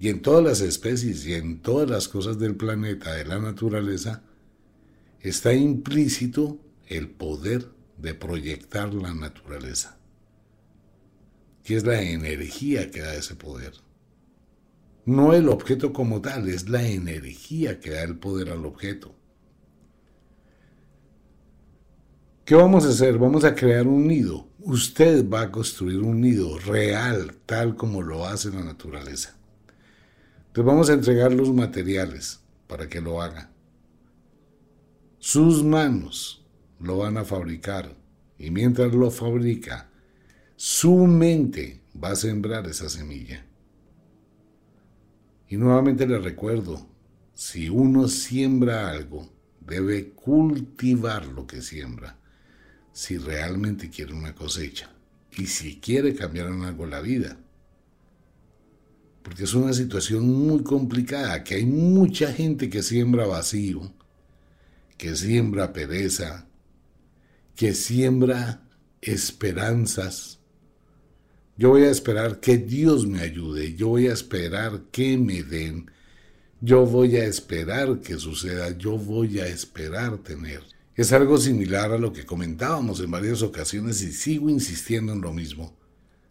Y 0.00 0.08
en 0.08 0.22
todas 0.22 0.42
las 0.42 0.62
especies 0.62 1.26
y 1.26 1.34
en 1.34 1.60
todas 1.60 1.88
las 1.88 2.08
cosas 2.08 2.38
del 2.38 2.56
planeta, 2.56 3.12
de 3.12 3.26
la 3.26 3.38
naturaleza, 3.38 4.22
está 5.20 5.52
implícito 5.52 6.58
el 6.86 7.10
poder 7.10 7.68
de 7.98 8.14
proyectar 8.14 8.94
la 8.94 9.12
naturaleza, 9.12 9.98
que 11.62 11.76
es 11.76 11.84
la 11.84 12.00
energía 12.00 12.90
que 12.90 13.00
da 13.02 13.14
ese 13.14 13.34
poder. 13.34 13.74
No 15.04 15.34
el 15.34 15.50
objeto 15.50 15.92
como 15.92 16.22
tal, 16.22 16.48
es 16.48 16.70
la 16.70 16.88
energía 16.88 17.78
que 17.78 17.90
da 17.90 18.02
el 18.02 18.16
poder 18.16 18.48
al 18.48 18.64
objeto. 18.64 19.14
¿Qué 22.46 22.54
vamos 22.54 22.86
a 22.86 22.88
hacer? 22.88 23.18
Vamos 23.18 23.44
a 23.44 23.54
crear 23.54 23.86
un 23.86 24.08
nido. 24.08 24.48
Usted 24.60 25.28
va 25.28 25.42
a 25.42 25.52
construir 25.52 26.00
un 26.00 26.22
nido 26.22 26.58
real, 26.58 27.36
tal 27.44 27.76
como 27.76 28.00
lo 28.00 28.26
hace 28.26 28.48
la 28.48 28.64
naturaleza. 28.64 29.39
Entonces 30.50 30.66
vamos 30.66 30.90
a 30.90 30.94
entregar 30.94 31.32
los 31.32 31.54
materiales 31.54 32.40
para 32.66 32.88
que 32.88 33.00
lo 33.00 33.22
haga. 33.22 33.52
Sus 35.20 35.62
manos 35.62 36.44
lo 36.80 36.98
van 36.98 37.18
a 37.18 37.24
fabricar 37.24 37.94
y 38.36 38.50
mientras 38.50 38.92
lo 38.92 39.12
fabrica, 39.12 39.88
su 40.56 41.06
mente 41.06 41.82
va 42.02 42.10
a 42.10 42.16
sembrar 42.16 42.66
esa 42.66 42.88
semilla. 42.88 43.46
Y 45.46 45.56
nuevamente 45.56 46.04
le 46.04 46.18
recuerdo, 46.18 46.84
si 47.32 47.68
uno 47.68 48.08
siembra 48.08 48.90
algo, 48.90 49.30
debe 49.60 50.10
cultivar 50.10 51.26
lo 51.26 51.46
que 51.46 51.62
siembra, 51.62 52.18
si 52.92 53.18
realmente 53.18 53.88
quiere 53.88 54.14
una 54.14 54.34
cosecha 54.34 54.90
y 55.30 55.46
si 55.46 55.78
quiere 55.78 56.16
cambiar 56.16 56.48
en 56.48 56.64
algo 56.64 56.86
la 56.86 57.00
vida. 57.00 57.38
Porque 59.22 59.44
es 59.44 59.54
una 59.54 59.72
situación 59.72 60.28
muy 60.28 60.62
complicada, 60.62 61.44
que 61.44 61.56
hay 61.56 61.66
mucha 61.66 62.32
gente 62.32 62.70
que 62.70 62.82
siembra 62.82 63.26
vacío, 63.26 63.92
que 64.96 65.14
siembra 65.14 65.72
pereza, 65.72 66.46
que 67.54 67.74
siembra 67.74 68.62
esperanzas. 69.02 70.38
Yo 71.56 71.70
voy 71.70 71.82
a 71.82 71.90
esperar 71.90 72.40
que 72.40 72.56
Dios 72.56 73.06
me 73.06 73.20
ayude, 73.20 73.74
yo 73.74 73.88
voy 73.88 74.06
a 74.06 74.14
esperar 74.14 74.84
que 74.90 75.18
me 75.18 75.42
den, 75.42 75.90
yo 76.60 76.86
voy 76.86 77.16
a 77.16 77.24
esperar 77.24 78.00
que 78.00 78.16
suceda, 78.16 78.76
yo 78.76 78.96
voy 78.96 79.40
a 79.40 79.46
esperar 79.46 80.18
tener. 80.18 80.62
Es 80.96 81.12
algo 81.12 81.38
similar 81.38 81.92
a 81.92 81.98
lo 81.98 82.12
que 82.12 82.26
comentábamos 82.26 83.00
en 83.00 83.10
varias 83.10 83.42
ocasiones 83.42 84.02
y 84.02 84.12
sigo 84.12 84.50
insistiendo 84.50 85.12
en 85.12 85.20
lo 85.20 85.32
mismo 85.32 85.74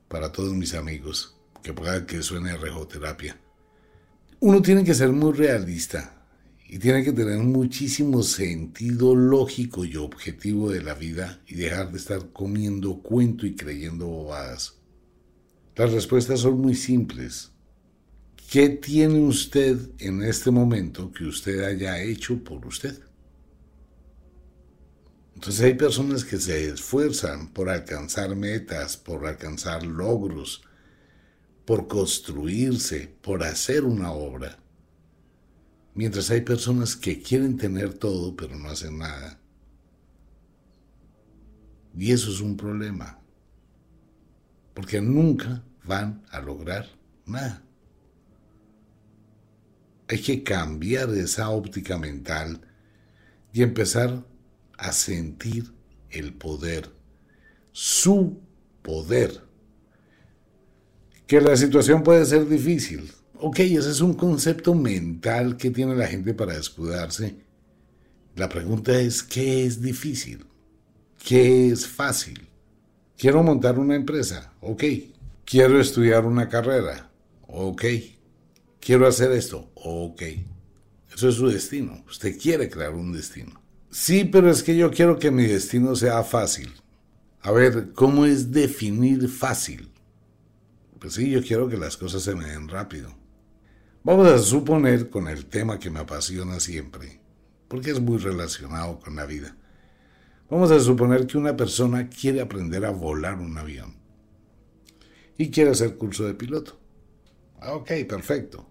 para 0.07 0.31
todos 0.31 0.53
mis 0.53 0.73
amigos, 0.73 1.35
que 1.61 1.73
pueda 1.73 2.05
que 2.05 2.21
suene 2.21 2.57
rejoterapia. 2.57 3.39
Uno 4.39 4.61
tiene 4.61 4.83
que 4.83 4.93
ser 4.93 5.09
muy 5.11 5.33
realista 5.33 6.25
y 6.67 6.77
tiene 6.77 7.03
que 7.03 7.11
tener 7.11 7.39
muchísimo 7.39 8.21
sentido 8.23 9.15
lógico 9.15 9.85
y 9.85 9.95
objetivo 9.95 10.69
de 10.69 10.83
la 10.83 10.93
vida 10.93 11.41
y 11.47 11.55
dejar 11.55 11.91
de 11.91 11.97
estar 11.97 12.31
comiendo 12.31 13.01
cuento 13.01 13.45
y 13.47 13.55
creyendo 13.55 14.05
bobadas. 14.05 14.75
Las 15.75 15.91
respuestas 15.91 16.41
son 16.41 16.59
muy 16.59 16.75
simples. 16.75 17.51
¿Qué 18.51 18.69
tiene 18.69 19.19
usted 19.19 19.77
en 19.99 20.23
este 20.23 20.51
momento 20.51 21.11
que 21.11 21.23
usted 21.23 21.63
haya 21.63 22.01
hecho 22.01 22.43
por 22.43 22.65
usted? 22.65 22.99
Entonces 25.35 25.61
hay 25.63 25.73
personas 25.73 26.25
que 26.25 26.37
se 26.37 26.69
esfuerzan 26.69 27.53
por 27.53 27.69
alcanzar 27.69 28.35
metas, 28.35 28.97
por 28.97 29.25
alcanzar 29.25 29.85
logros, 29.85 30.63
por 31.69 31.87
construirse, 31.87 33.15
por 33.21 33.43
hacer 33.43 33.83
una 33.83 34.11
obra 34.11 34.57
Mientras 35.93 36.31
hay 36.31 36.41
personas 36.41 36.95
que 36.95 37.21
quieren 37.21 37.57
tener 37.57 37.93
todo 37.93 38.35
pero 38.35 38.55
no 38.55 38.69
hacen 38.69 38.97
nada. 38.97 39.39
Y 41.95 42.11
eso 42.11 42.31
es 42.31 42.41
un 42.41 42.57
problema. 42.57 43.19
Porque 44.73 44.99
nunca 44.99 45.61
van 45.83 46.25
a 46.31 46.39
lograr 46.39 46.87
nada. 47.27 47.61
Hay 50.07 50.21
que 50.21 50.41
cambiar 50.41 51.09
esa 51.09 51.49
óptica 51.49 51.99
mental 51.99 52.61
y 53.53 53.61
empezar 53.61 54.25
a 54.75 54.91
sentir 54.91 55.71
el 56.09 56.33
poder, 56.33 56.89
su 57.73 58.41
poder. 58.81 59.48
Que 61.29 61.39
la 61.39 61.55
situación 61.55 62.01
puede 62.01 62.25
ser 62.25 62.49
difícil, 62.49 63.11
Ok, 63.41 63.59
ese 63.59 63.91
es 63.91 64.01
un 64.01 64.15
concepto 64.15 64.73
mental 64.73 65.57
que 65.57 65.69
tiene 65.69 65.95
la 65.95 66.07
gente 66.07 66.33
para 66.33 66.57
escudarse. 66.57 67.35
La 68.35 68.49
pregunta 68.49 68.99
es, 68.99 69.21
¿qué 69.21 69.63
es 69.63 69.79
difícil? 69.79 70.45
¿Qué 71.23 71.69
es 71.69 71.87
fácil? 71.87 72.49
Quiero 73.15 73.43
montar 73.43 73.77
una 73.77 73.95
empresa. 73.95 74.51
Ok. 74.59 74.83
Quiero 75.45 75.79
estudiar 75.79 76.25
una 76.25 76.49
carrera. 76.49 77.11
Ok. 77.47 77.85
Quiero 78.81 79.07
hacer 79.07 79.31
esto. 79.31 79.69
Ok. 79.75 80.23
Eso 81.15 81.29
es 81.29 81.35
su 81.35 81.47
destino. 81.47 82.03
Usted 82.09 82.37
quiere 82.37 82.69
crear 82.69 82.93
un 82.93 83.13
destino. 83.13 83.61
Sí, 83.91 84.25
pero 84.25 84.49
es 84.49 84.63
que 84.63 84.75
yo 84.75 84.89
quiero 84.91 85.19
que 85.19 85.31
mi 85.31 85.45
destino 85.45 85.95
sea 85.95 86.23
fácil. 86.23 86.73
A 87.41 87.51
ver, 87.51 87.93
¿cómo 87.93 88.25
es 88.25 88.51
definir 88.51 89.29
fácil? 89.29 89.89
Pues 90.99 91.13
sí, 91.13 91.29
yo 91.29 91.41
quiero 91.41 91.69
que 91.69 91.77
las 91.77 91.97
cosas 91.97 92.23
se 92.23 92.35
me 92.35 92.45
den 92.45 92.67
rápido. 92.67 93.15
Vamos 94.03 94.27
a 94.27 94.37
suponer 94.39 95.09
con 95.09 95.27
el 95.27 95.45
tema 95.45 95.79
que 95.79 95.89
me 95.89 95.99
apasiona 95.99 96.59
siempre, 96.59 97.21
porque 97.67 97.91
es 97.91 97.99
muy 97.99 98.17
relacionado 98.17 98.99
con 98.99 99.15
la 99.15 99.25
vida. 99.25 99.55
Vamos 100.49 100.71
a 100.71 100.79
suponer 100.79 101.27
que 101.27 101.37
una 101.37 101.55
persona 101.55 102.09
quiere 102.09 102.41
aprender 102.41 102.85
a 102.85 102.91
volar 102.91 103.39
un 103.39 103.57
avión 103.57 103.95
y 105.37 105.51
quiere 105.51 105.71
hacer 105.71 105.95
curso 105.95 106.25
de 106.25 106.33
piloto. 106.33 106.79
Ah, 107.61 107.73
ok, 107.73 107.91
perfecto. 108.07 108.65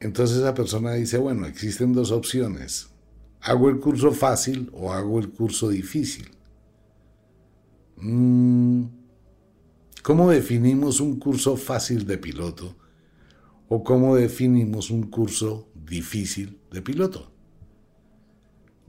Entonces 0.00 0.38
esa 0.38 0.54
persona 0.54 0.92
dice, 0.92 1.18
bueno, 1.18 1.46
existen 1.46 1.92
dos 1.92 2.12
opciones. 2.12 2.88
¿Hago 3.40 3.68
el 3.68 3.80
curso 3.80 4.12
fácil 4.12 4.70
o 4.72 4.92
hago 4.92 5.18
el 5.18 5.30
curso 5.30 5.68
difícil? 5.68 6.30
Mm, 7.96 8.84
¿Cómo 10.02 10.30
definimos 10.30 11.00
un 11.00 11.18
curso 11.18 11.56
fácil 11.56 12.06
de 12.06 12.18
piloto 12.18 12.76
o 13.68 13.84
cómo 13.84 14.16
definimos 14.16 14.90
un 14.90 15.10
curso 15.10 15.68
difícil 15.74 16.58
de 16.70 16.82
piloto. 16.82 17.30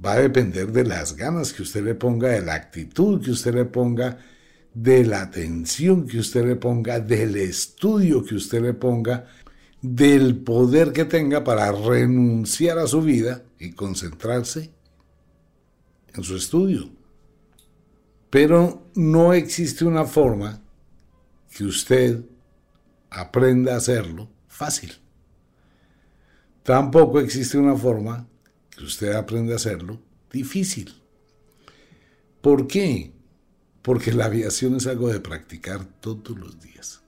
Va 0.04 0.14
a 0.14 0.22
depender 0.22 0.72
de 0.72 0.86
las 0.86 1.16
ganas 1.16 1.52
que 1.52 1.64
usted 1.64 1.84
le 1.84 1.96
ponga, 1.96 2.30
de 2.30 2.42
la 2.42 2.54
actitud 2.54 3.22
que 3.22 3.32
usted 3.32 3.54
le 3.54 3.66
ponga, 3.66 4.18
de 4.74 5.06
la 5.06 5.22
atención 5.24 6.08
que 6.08 6.20
usted 6.20 6.46
le 6.46 6.56
ponga, 6.56 7.02
del 7.02 7.36
estudio 7.36 8.24
que 8.24 8.36
usted 8.36 8.62
le 8.62 8.74
ponga, 8.74 9.26
del 9.82 10.38
poder 10.38 10.94
que 10.94 11.06
tenga 11.06 11.44
para 11.44 11.72
renunciar 11.72 12.78
a 12.80 12.88
su 12.88 13.02
vida 13.02 13.44
y 13.60 13.72
concentrarse 13.72 14.72
en 16.14 16.24
su 16.24 16.38
estudio. 16.38 16.90
Pero 18.30 18.88
no 18.96 19.34
existe 19.34 19.84
una 19.84 20.06
forma 20.06 20.62
que 21.56 21.64
usted 21.64 22.24
aprenda 23.10 23.74
a 23.74 23.78
hacerlo 23.78 24.30
fácil. 24.48 24.94
Tampoco 26.64 27.20
existe 27.20 27.58
una 27.58 27.76
forma 27.76 28.28
que 28.70 28.84
usted 28.84 29.14
aprenda 29.14 29.54
a 29.54 29.56
hacerlo 29.56 30.00
difícil. 30.32 30.94
¿Por 32.42 32.68
qué? 32.68 33.12
Porque 33.82 34.14
la 34.14 34.26
aviación 34.26 34.76
es 34.76 34.88
algo 34.88 35.10
de 35.10 35.20
practicar 35.20 35.84
todos 36.00 36.38
los 36.38 36.60
días. 36.60 37.02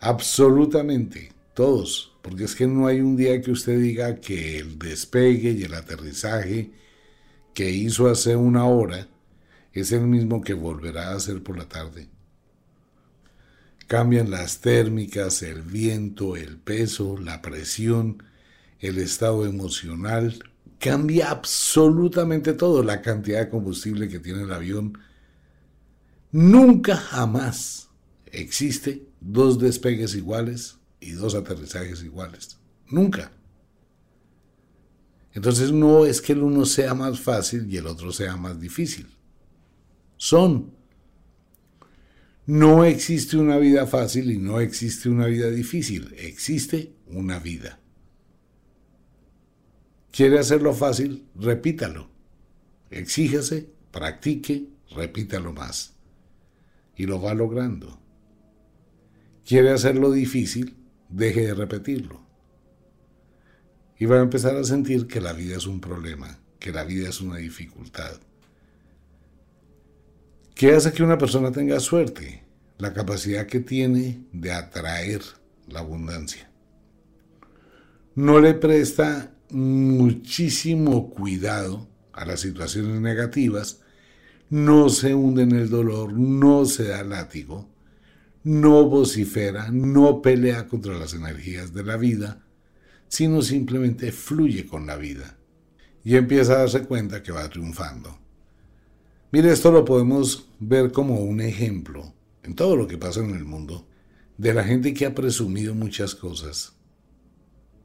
Absolutamente, 0.00 1.32
todos. 1.54 2.12
Porque 2.22 2.44
es 2.44 2.54
que 2.54 2.66
no 2.66 2.86
hay 2.86 3.00
un 3.00 3.16
día 3.16 3.40
que 3.40 3.50
usted 3.50 3.80
diga 3.80 4.16
que 4.16 4.58
el 4.58 4.78
despegue 4.78 5.52
y 5.52 5.64
el 5.64 5.74
aterrizaje 5.74 6.70
que 7.54 7.70
hizo 7.70 8.08
hace 8.08 8.36
una 8.36 8.64
hora 8.64 9.08
es 9.72 9.92
el 9.92 10.02
mismo 10.02 10.42
que 10.42 10.54
volverá 10.54 11.08
a 11.08 11.16
hacer 11.16 11.42
por 11.42 11.58
la 11.58 11.68
tarde. 11.68 12.08
Cambian 13.92 14.30
las 14.30 14.62
térmicas, 14.62 15.42
el 15.42 15.60
viento, 15.60 16.34
el 16.34 16.56
peso, 16.56 17.18
la 17.18 17.42
presión, 17.42 18.22
el 18.80 18.96
estado 18.96 19.44
emocional. 19.44 20.42
Cambia 20.78 21.30
absolutamente 21.30 22.54
todo, 22.54 22.82
la 22.82 23.02
cantidad 23.02 23.40
de 23.40 23.50
combustible 23.50 24.08
que 24.08 24.18
tiene 24.18 24.44
el 24.44 24.52
avión. 24.54 24.96
Nunca 26.30 26.96
jamás 26.96 27.90
existe 28.24 29.06
dos 29.20 29.58
despegues 29.58 30.14
iguales 30.14 30.78
y 30.98 31.10
dos 31.10 31.34
aterrizajes 31.34 32.02
iguales. 32.02 32.58
Nunca. 32.88 33.30
Entonces 35.34 35.70
no 35.70 36.06
es 36.06 36.22
que 36.22 36.32
el 36.32 36.42
uno 36.42 36.64
sea 36.64 36.94
más 36.94 37.20
fácil 37.20 37.70
y 37.70 37.76
el 37.76 37.86
otro 37.86 38.10
sea 38.10 38.38
más 38.38 38.58
difícil. 38.58 39.06
Son. 40.16 40.80
No 42.46 42.84
existe 42.84 43.36
una 43.36 43.56
vida 43.58 43.86
fácil 43.86 44.30
y 44.32 44.38
no 44.38 44.58
existe 44.58 45.08
una 45.08 45.26
vida 45.26 45.48
difícil. 45.48 46.12
Existe 46.18 46.92
una 47.06 47.38
vida. 47.38 47.78
¿Quiere 50.10 50.40
hacerlo 50.40 50.74
fácil? 50.74 51.24
Repítalo. 51.36 52.10
Exíjase, 52.90 53.70
practique, 53.92 54.66
repítalo 54.90 55.52
más. 55.52 55.94
Y 56.96 57.06
lo 57.06 57.22
va 57.22 57.32
logrando. 57.32 58.00
¿Quiere 59.46 59.70
hacerlo 59.70 60.10
difícil? 60.10 60.76
Deje 61.08 61.46
de 61.46 61.54
repetirlo. 61.54 62.26
Y 63.98 64.06
va 64.06 64.18
a 64.18 64.22
empezar 64.22 64.56
a 64.56 64.64
sentir 64.64 65.06
que 65.06 65.20
la 65.20 65.32
vida 65.32 65.56
es 65.56 65.66
un 65.66 65.80
problema, 65.80 66.40
que 66.58 66.72
la 66.72 66.82
vida 66.82 67.08
es 67.08 67.20
una 67.20 67.36
dificultad. 67.36 68.20
¿Qué 70.54 70.72
hace 70.72 70.92
que 70.92 71.02
una 71.02 71.18
persona 71.18 71.50
tenga 71.50 71.80
suerte? 71.80 72.44
La 72.78 72.92
capacidad 72.92 73.46
que 73.46 73.60
tiene 73.60 74.26
de 74.32 74.52
atraer 74.52 75.22
la 75.66 75.80
abundancia. 75.80 76.50
No 78.14 78.40
le 78.40 78.54
presta 78.54 79.32
muchísimo 79.50 81.10
cuidado 81.10 81.88
a 82.12 82.24
las 82.24 82.40
situaciones 82.40 83.00
negativas, 83.00 83.80
no 84.50 84.90
se 84.90 85.14
hunde 85.14 85.42
en 85.42 85.52
el 85.52 85.70
dolor, 85.70 86.12
no 86.12 86.66
se 86.66 86.88
da 86.88 87.02
látigo, 87.02 87.68
no 88.44 88.84
vocifera, 88.84 89.70
no 89.70 90.20
pelea 90.20 90.68
contra 90.68 90.98
las 90.98 91.14
energías 91.14 91.72
de 91.72 91.84
la 91.84 91.96
vida, 91.96 92.44
sino 93.08 93.40
simplemente 93.42 94.12
fluye 94.12 94.66
con 94.66 94.86
la 94.86 94.96
vida 94.96 95.38
y 96.04 96.16
empieza 96.16 96.54
a 96.54 96.58
darse 96.58 96.82
cuenta 96.82 97.22
que 97.22 97.32
va 97.32 97.48
triunfando. 97.48 98.21
Mire, 99.32 99.50
esto 99.50 99.72
lo 99.72 99.86
podemos 99.86 100.46
ver 100.60 100.92
como 100.92 101.20
un 101.20 101.40
ejemplo 101.40 102.12
en 102.42 102.54
todo 102.54 102.76
lo 102.76 102.86
que 102.86 102.98
pasa 102.98 103.20
en 103.20 103.34
el 103.34 103.46
mundo 103.46 103.88
de 104.36 104.52
la 104.52 104.62
gente 104.62 104.92
que 104.92 105.06
ha 105.06 105.14
presumido 105.14 105.74
muchas 105.74 106.14
cosas. 106.14 106.74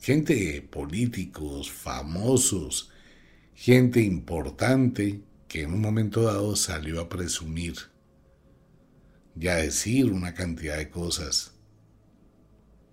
Gente, 0.02 0.62
políticos, 0.70 1.72
famosos, 1.72 2.92
gente 3.54 4.02
importante 4.02 5.22
que 5.48 5.62
en 5.62 5.72
un 5.72 5.80
momento 5.80 6.24
dado 6.24 6.58
salió 6.58 7.00
a 7.00 7.08
presumir 7.08 7.76
y 9.40 9.48
a 9.48 9.56
decir 9.56 10.12
una 10.12 10.34
cantidad 10.34 10.76
de 10.76 10.90
cosas, 10.90 11.54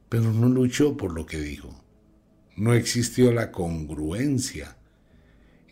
pero 0.08 0.32
no 0.32 0.48
luchó 0.48 0.96
por 0.96 1.12
lo 1.12 1.26
que 1.26 1.40
dijo. 1.40 1.84
No 2.56 2.72
existió 2.72 3.32
la 3.32 3.50
congruencia 3.50 4.76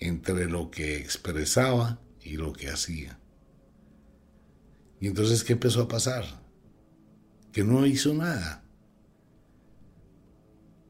entre 0.01 0.47
lo 0.47 0.73
que 0.73 0.97
expresaba 0.97 2.01
y 2.25 2.37
lo 2.37 2.53
que 2.53 2.69
hacía. 2.69 3.19
Y 5.01 5.09
entonces, 5.09 5.43
¿qué 5.43 5.55
empezó 5.55 5.83
a 5.83 5.89
pasar? 5.89 6.25
Que 7.53 7.65
no 7.65 7.85
hizo 7.87 8.15
nada. 8.15 8.65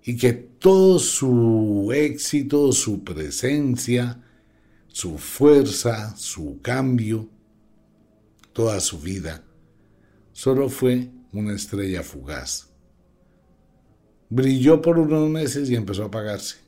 Y 0.05 0.17
que 0.17 0.33
todo 0.33 0.99
su 0.99 1.91
éxito, 1.95 2.73
su 2.73 3.05
presencia, 3.05 4.23
su 4.89 5.17
fuerza, 5.17 6.15
su 6.17 6.61
cambio, 6.61 7.29
toda 8.53 8.81
su 8.81 9.01
vida, 9.01 9.45
solo 10.33 10.69
fue 10.69 11.11
una 11.33 11.55
estrella 11.55 12.03
fugaz. 12.03 12.69
Brilló 14.29 14.83
por 14.83 14.99
unos 14.99 15.29
meses 15.31 15.71
y 15.71 15.75
empezó 15.75 16.03
a 16.03 16.07
apagarse. 16.07 16.62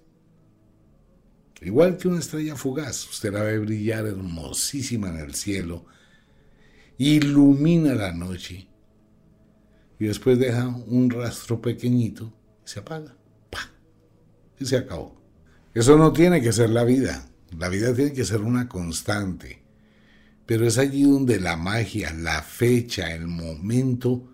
Igual 1.64 1.96
que 1.96 2.09
una 2.09 2.18
estrella 2.18 2.57
fugaz, 2.57 3.09
usted 3.09 3.33
la 3.33 3.42
ve 3.42 3.59
brillar 3.59 4.07
hermosísima 4.07 5.09
en 5.09 5.16
el 5.16 5.35
cielo, 5.35 5.87
ilumina 6.98 7.94
la 7.94 8.12
noche 8.12 8.68
y 9.98 10.05
después 10.05 10.38
deja 10.38 10.68
un 10.68 11.09
rastro 11.09 11.62
pequeñito 11.62 12.33
y 12.64 12.68
se 12.68 12.81
apaga. 12.81 13.16
Y 14.61 14.66
se 14.66 14.77
acabó. 14.77 15.20
Eso 15.72 15.96
no 15.96 16.12
tiene 16.12 16.40
que 16.40 16.53
ser 16.53 16.70
la 16.70 16.85
vida. 16.85 17.29
La 17.59 17.68
vida 17.68 17.94
tiene 17.94 18.12
que 18.12 18.24
ser 18.24 18.42
una 18.42 18.68
constante. 18.68 19.62
Pero 20.46 20.66
es 20.66 20.79
allí 20.79 21.03
donde 21.03 21.40
la 21.40 21.57
magia, 21.57 22.12
la 22.12 22.42
fecha, 22.42 23.12
el 23.12 23.27
momento 23.27 24.33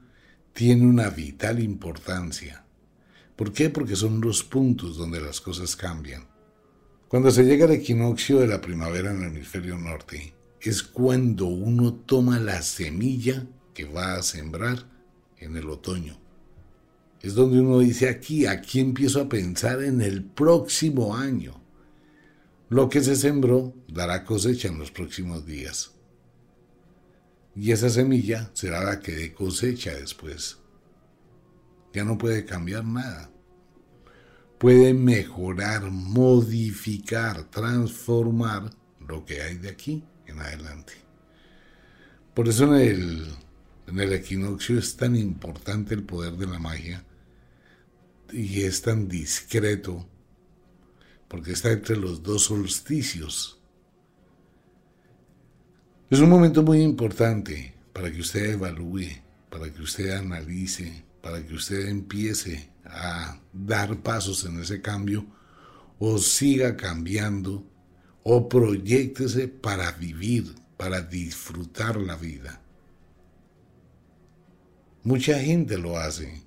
tiene 0.52 0.84
una 0.84 1.08
vital 1.08 1.60
importancia. 1.60 2.64
¿Por 3.36 3.52
qué? 3.52 3.70
Porque 3.70 3.96
son 3.96 4.20
los 4.20 4.42
puntos 4.42 4.98
donde 4.98 5.20
las 5.20 5.40
cosas 5.40 5.76
cambian. 5.76 6.29
Cuando 7.10 7.32
se 7.32 7.42
llega 7.42 7.64
al 7.64 7.72
equinoccio 7.72 8.38
de 8.38 8.46
la 8.46 8.60
primavera 8.60 9.10
en 9.10 9.24
el 9.24 9.32
hemisferio 9.34 9.76
norte, 9.76 10.32
es 10.60 10.84
cuando 10.84 11.46
uno 11.46 11.92
toma 11.92 12.38
la 12.38 12.62
semilla 12.62 13.48
que 13.74 13.84
va 13.84 14.14
a 14.14 14.22
sembrar 14.22 14.86
en 15.38 15.56
el 15.56 15.68
otoño. 15.68 16.16
Es 17.20 17.34
donde 17.34 17.58
uno 17.58 17.80
dice 17.80 18.08
aquí, 18.08 18.46
aquí 18.46 18.78
empiezo 18.78 19.20
a 19.20 19.28
pensar 19.28 19.82
en 19.82 20.02
el 20.02 20.22
próximo 20.22 21.16
año. 21.16 21.60
Lo 22.68 22.88
que 22.88 23.00
se 23.00 23.16
sembró 23.16 23.74
dará 23.88 24.24
cosecha 24.24 24.68
en 24.68 24.78
los 24.78 24.92
próximos 24.92 25.44
días. 25.44 25.90
Y 27.56 27.72
esa 27.72 27.90
semilla 27.90 28.52
será 28.54 28.84
la 28.84 29.00
que 29.00 29.10
dé 29.10 29.34
cosecha 29.34 29.92
después. 29.94 30.58
Ya 31.92 32.04
no 32.04 32.16
puede 32.16 32.44
cambiar 32.44 32.84
nada 32.84 33.32
puede 34.60 34.92
mejorar, 34.92 35.90
modificar, 35.90 37.44
transformar 37.44 38.70
lo 39.08 39.24
que 39.24 39.40
hay 39.40 39.56
de 39.56 39.70
aquí 39.70 40.04
en 40.26 40.38
adelante. 40.38 40.92
Por 42.34 42.46
eso 42.46 42.64
en 42.66 42.74
el, 42.74 43.26
en 43.86 44.00
el 44.00 44.12
equinoccio 44.12 44.78
es 44.78 44.98
tan 44.98 45.16
importante 45.16 45.94
el 45.94 46.02
poder 46.02 46.34
de 46.34 46.46
la 46.46 46.58
magia 46.58 47.02
y 48.34 48.64
es 48.64 48.82
tan 48.82 49.08
discreto 49.08 50.06
porque 51.26 51.52
está 51.52 51.72
entre 51.72 51.96
los 51.96 52.22
dos 52.22 52.44
solsticios. 52.44 53.58
Es 56.10 56.20
un 56.20 56.28
momento 56.28 56.62
muy 56.62 56.82
importante 56.82 57.72
para 57.94 58.12
que 58.12 58.20
usted 58.20 58.50
evalúe, 58.52 59.08
para 59.48 59.72
que 59.72 59.80
usted 59.80 60.10
analice, 60.10 61.02
para 61.22 61.42
que 61.46 61.54
usted 61.54 61.88
empiece 61.88 62.69
a 62.84 63.40
dar 63.52 63.96
pasos 64.02 64.44
en 64.44 64.60
ese 64.60 64.80
cambio 64.80 65.26
o 65.98 66.18
siga 66.18 66.76
cambiando 66.76 67.66
o 68.22 68.48
proyectese 68.48 69.48
para 69.48 69.92
vivir, 69.92 70.54
para 70.76 71.00
disfrutar 71.00 71.96
la 71.96 72.16
vida. 72.16 72.62
Mucha 75.02 75.38
gente 75.38 75.78
lo 75.78 75.98
hace. 75.98 76.42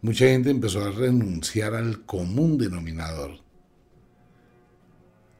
mucha 0.00 0.26
gente 0.26 0.50
empezó 0.50 0.84
a 0.84 0.90
renunciar 0.90 1.74
al 1.74 2.04
común 2.04 2.58
denominador 2.58 3.40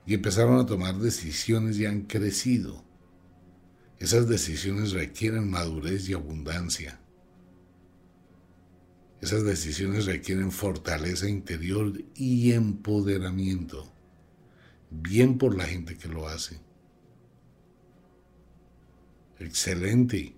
y 0.07 0.15
empezaron 0.15 0.61
a 0.61 0.67
tomar 0.67 0.97
decisiones 0.97 1.79
y 1.79 1.87
han 1.87 2.03
crecido. 2.03 2.85
Esas 3.99 4.29
decisiones 4.29 4.93
requieren 4.93 5.49
madurez 5.49 6.09
y 6.09 6.13
abundancia. 6.13 7.02
Esas 9.23 9.45
decisiones 9.45 10.07
requieren 10.07 10.51
fortaleza 10.51 11.29
interior 11.29 11.93
y 12.17 12.53
empoderamiento. 12.53 13.89
Bien 14.91 15.39
por 15.39 15.57
la 15.57 15.65
gente 15.65 15.97
que 15.97 16.09
lo 16.09 16.27
hace. 16.27 16.59
Excelente. 19.39 20.35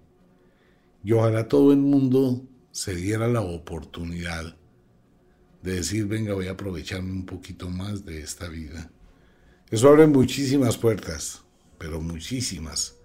Y 1.03 1.12
ojalá 1.12 1.49
todo 1.49 1.73
el 1.73 1.79
mundo 1.79 2.47
se 2.73 2.94
diera 2.94 3.27
la 3.27 3.40
oportunidad 3.40 4.55
de 5.62 5.77
decir, 5.77 6.05
venga, 6.05 6.35
voy 6.35 6.49
a 6.49 6.53
aprovecharme 6.53 7.11
un 7.11 7.25
poquito 7.25 7.70
más 7.70 8.05
de 8.05 8.20
esta 8.20 8.49
vida. 8.49 8.90
Eso 9.70 9.88
abre 9.88 10.07
muchísimas 10.07 10.77
puertas, 10.77 11.42
pero 11.79 12.03
muchísimas. 12.03 12.97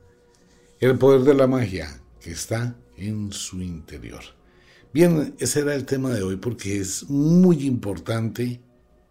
El 0.82 0.98
poder 0.98 1.22
de 1.22 1.36
la 1.36 1.48
magia 1.48 2.02
que 2.20 2.32
está 2.32 2.76
en 2.98 3.32
su 3.32 3.62
interior. 3.62 4.38
Bien, 4.91 5.36
ese 5.38 5.60
era 5.60 5.75
el 5.75 5.86
tema 5.86 6.10
de 6.10 6.23
hoy 6.23 6.38
porque 6.38 6.80
es 6.80 7.08
muy 7.12 7.67
importante 7.67 8.60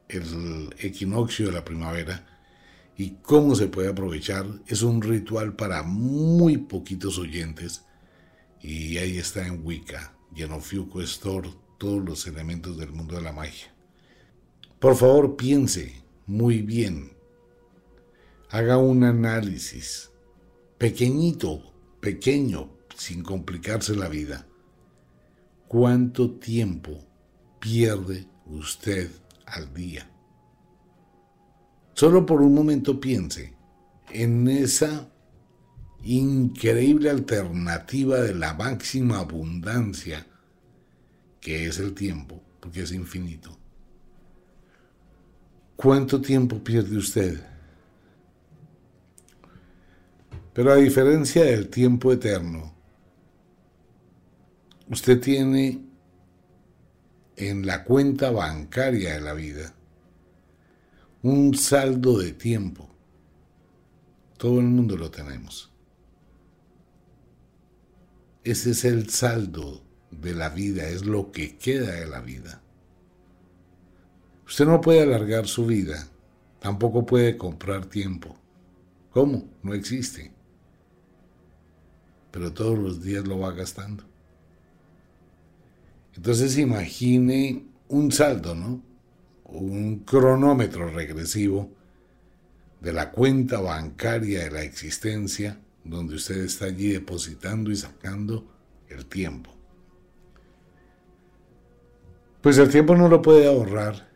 el 0.08 0.74
equinoccio 0.80 1.46
de 1.46 1.52
la 1.52 1.64
primavera 1.64 2.26
y 2.96 3.10
cómo 3.22 3.54
se 3.54 3.68
puede 3.68 3.88
aprovechar. 3.88 4.44
Es 4.66 4.82
un 4.82 5.00
ritual 5.00 5.54
para 5.54 5.84
muy 5.84 6.56
poquitos 6.56 7.16
oyentes 7.16 7.84
y 8.60 8.96
ahí 8.96 9.18
está 9.18 9.46
en 9.46 9.64
Wicca, 9.64 10.16
Genofiuco 10.34 11.00
Store, 11.00 11.48
todos 11.78 12.04
los 12.04 12.26
elementos 12.26 12.76
del 12.76 12.90
mundo 12.90 13.14
de 13.14 13.22
la 13.22 13.32
magia. 13.32 13.72
Por 14.80 14.96
favor, 14.96 15.36
piense 15.36 16.02
muy 16.26 16.60
bien. 16.60 17.12
Haga 18.50 18.78
un 18.78 19.04
análisis 19.04 20.10
pequeñito, 20.76 21.72
pequeño, 22.00 22.68
sin 22.96 23.22
complicarse 23.22 23.94
la 23.94 24.08
vida 24.08 24.47
¿Cuánto 25.68 26.31
tiempo 26.31 26.98
pierde 27.61 28.26
usted 28.46 29.11
al 29.44 29.74
día? 29.74 30.09
Solo 31.92 32.24
por 32.24 32.40
un 32.40 32.54
momento 32.54 32.98
piense 32.98 33.52
en 34.11 34.48
esa 34.48 35.11
increíble 36.02 37.11
alternativa 37.11 38.18
de 38.20 38.35
la 38.35 38.54
máxima 38.54 39.18
abundancia 39.18 40.26
que 41.38 41.66
es 41.66 41.78
el 41.78 41.92
tiempo, 41.92 42.42
porque 42.61 42.85
es 42.85 42.92
infinito. 42.92 43.54
¿Cuánto 45.76 46.18
tiempo 46.22 46.64
pierde 46.64 46.96
usted? 46.96 47.38
Pero 50.54 50.72
a 50.72 50.76
diferencia 50.76 51.44
del 51.44 51.68
tiempo 51.68 52.11
eterno, 52.11 52.77
usted 54.90 55.20
tiene 55.20 55.85
en 57.37 57.66
la 57.66 57.85
cuenta 57.85 58.31
bancaria 58.31 59.14
de 59.14 59.20
la 59.20 59.33
vida 59.33 59.74
un 61.22 61.55
saldo 61.55 62.18
de 62.18 62.33
tiempo. 62.33 62.88
Todo 64.37 64.61
el 64.61 64.66
mundo 64.66 64.96
lo 64.96 65.11
tenemos. 65.11 65.70
Ese 68.44 68.70
es 68.70 68.85
el 68.85 69.11
saldo 69.11 69.83
de 70.11 70.33
la 70.35 70.48
vida, 70.48 70.88
es 70.88 71.05
lo 71.05 71.33
que 71.33 71.59
queda 71.59 71.92
de 71.92 72.07
la 72.07 72.20
vida. 72.20 72.62
Usted 74.46 74.64
no 74.64 74.81
puede 74.81 75.03
alargar 75.03 75.46
su 75.46 75.66
vida, 75.66 76.09
tampoco 76.61 77.05
puede 77.05 77.37
comprar 77.37 77.87
tiempo. 77.87 78.37
¿Cómo? 79.11 79.44
No 79.62 79.74
existe. 79.74 80.33
Pero 82.31 82.53
todos 82.53 82.79
los 82.79 83.03
días 83.03 83.27
lo 83.27 83.38
va 83.40 83.53
gastando. 83.53 84.05
Entonces 86.18 86.59
imagine 86.59 87.64
un 87.87 88.11
saldo, 88.11 88.57
¿no? 88.57 88.83
Un 89.44 90.00
cronómetro 90.00 90.90
regresivo 90.90 91.70
de 92.81 92.92
la 92.92 93.12
cuenta 93.12 93.61
bancaria 93.61 94.42
de 94.42 94.50
la 94.50 94.62
existencia 94.64 95.61
donde 95.85 96.16
usted 96.16 96.38
está 96.38 96.64
allí 96.64 96.88
depositando 96.88 97.70
y 97.70 97.76
sacando 97.76 98.52
el 98.88 99.07
tiempo. 99.07 99.54
Pues 102.40 102.59
el 102.59 102.68
tiempo 102.68 102.96
no 102.96 103.09
lo 103.09 103.22
puede 103.22 103.46
ahorrar, 103.46 104.09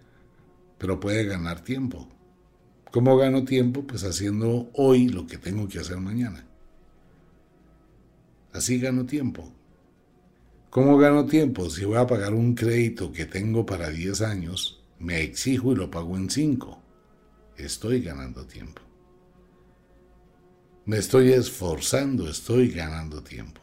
pero 0.79 0.99
puede 0.99 1.25
ganar 1.25 1.61
tiempo. 1.61 2.09
¿Cómo 2.91 3.17
gano 3.17 3.45
tiempo? 3.45 3.87
Pues 3.87 4.03
haciendo 4.03 4.71
hoy 4.75 5.07
lo 5.07 5.25
que 5.29 5.39
tengo 5.39 5.69
que 5.69 5.79
hacer 5.79 5.99
mañana. 5.99 6.45
Así 8.53 8.81
gano 8.81 9.07
tiempo. 9.07 9.53
¿Cómo 10.73 10.97
gano 10.97 11.27
tiempo? 11.27 11.69
Si 11.69 11.85
voy 11.85 11.99
a 11.99 12.07
pagar 12.07 12.33
un 12.33 12.55
crédito 12.55 13.13
que 13.13 13.27
tengo 13.27 13.67
para 13.67 13.91
10 13.91 14.23
años, 14.23 14.83
me 14.99 15.21
exijo 15.21 15.73
y 15.73 15.75
lo 15.75 15.91
pago 15.91 16.17
en 16.17 16.31
5. 16.31 16.81
Estoy 17.59 18.01
ganando 18.01 18.47
tiempo. 18.47 18.81
Me 20.87 20.97
estoy 20.97 21.31
esforzando, 21.35 22.27
estoy 22.27 22.71
ganando 22.71 23.23
tiempo. 23.23 23.61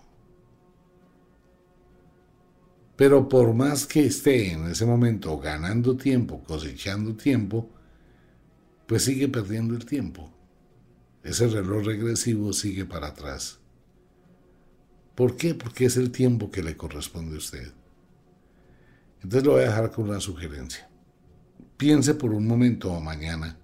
Pero 2.96 3.28
por 3.28 3.56
más 3.56 3.88
que 3.88 4.06
esté 4.06 4.52
en 4.52 4.68
ese 4.68 4.86
momento 4.86 5.40
ganando 5.40 5.98
tiempo, 5.98 6.44
cosechando 6.44 7.16
tiempo, 7.16 7.72
pues 8.86 9.06
sigue 9.06 9.28
perdiendo 9.30 9.74
el 9.74 9.84
tiempo. 9.84 10.32
Ese 11.24 11.48
reloj 11.48 11.86
regresivo 11.86 12.54
sigue 12.54 12.86
para 12.86 13.08
atrás. 13.08 13.60
¿Por 15.20 15.36
qué? 15.36 15.54
Porque 15.54 15.84
es 15.84 15.98
el 15.98 16.12
tiempo 16.12 16.50
que 16.50 16.64
le 16.64 16.78
corresponde 16.78 17.36
a 17.36 17.40
usted. 17.40 17.74
Entonces 19.16 19.44
lo 19.44 19.52
voy 19.52 19.64
a 19.64 19.66
dejar 19.66 19.92
con 19.92 20.08
una 20.08 20.22
sugerencia. 20.22 20.90
Piense 21.76 22.14
por 22.14 22.32
un 22.32 22.48
momento 22.48 22.90
o 22.94 23.02
mañana. 23.02 23.60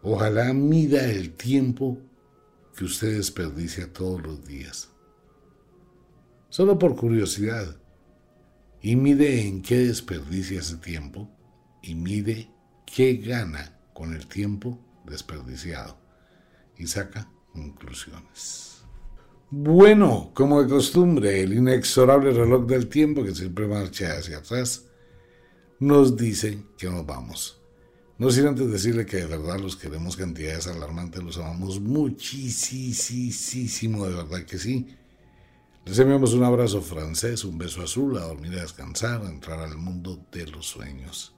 Ojalá 0.00 0.52
mida 0.52 1.10
el 1.10 1.32
tiempo 1.32 1.98
que 2.76 2.84
usted 2.84 3.16
desperdicia 3.16 3.92
todos 3.92 4.22
los 4.22 4.46
días. 4.46 4.90
Solo 6.48 6.78
por 6.78 6.94
curiosidad. 6.94 7.76
Y 8.80 8.94
mide 8.94 9.44
en 9.44 9.60
qué 9.62 9.78
desperdicia 9.78 10.60
ese 10.60 10.76
tiempo 10.76 11.28
y 11.82 11.96
mide 11.96 12.48
qué 12.86 13.14
gana 13.14 13.76
con 13.92 14.14
el 14.14 14.28
tiempo 14.28 14.78
desperdiciado. 15.04 15.98
Y 16.78 16.86
saca 16.86 17.28
conclusiones. 17.52 18.71
Bueno, 19.54 20.30
como 20.32 20.62
de 20.62 20.68
costumbre, 20.70 21.42
el 21.42 21.52
inexorable 21.52 22.32
reloj 22.32 22.64
del 22.64 22.88
tiempo 22.88 23.22
que 23.22 23.34
siempre 23.34 23.66
marcha 23.66 24.16
hacia 24.16 24.38
atrás 24.38 24.86
nos 25.78 26.16
dice 26.16 26.62
que 26.78 26.88
nos 26.88 27.04
vamos. 27.04 27.60
No 28.16 28.30
sin 28.30 28.46
antes 28.46 28.72
decirle 28.72 29.04
que 29.04 29.18
de 29.18 29.26
verdad 29.26 29.60
los 29.60 29.76
queremos 29.76 30.16
cantidades 30.16 30.68
alarmantes, 30.68 31.22
los 31.22 31.36
amamos 31.36 31.78
muchísimo, 31.80 32.48
de 34.08 34.14
verdad 34.14 34.42
que 34.46 34.56
sí. 34.56 34.96
Les 35.84 35.98
enviamos 35.98 36.32
un 36.32 36.44
abrazo 36.44 36.80
francés, 36.80 37.44
un 37.44 37.58
beso 37.58 37.82
azul, 37.82 38.16
a 38.16 38.22
dormir, 38.22 38.58
a 38.58 38.62
descansar, 38.62 39.20
a 39.20 39.28
entrar 39.28 39.60
al 39.60 39.76
mundo 39.76 40.18
de 40.32 40.46
los 40.46 40.64
sueños. 40.64 41.34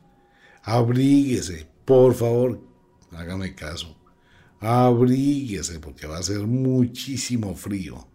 Abríguese, 0.63 1.67
por 1.85 2.15
favor, 2.15 2.61
hágame 3.11 3.57
caso 3.57 4.04
abríguese 4.65 5.81
porque 5.81 6.07
va 6.07 6.19
a 6.19 6.23
ser 6.23 6.41
muchísimo 6.41 7.55
frío. 7.55 8.07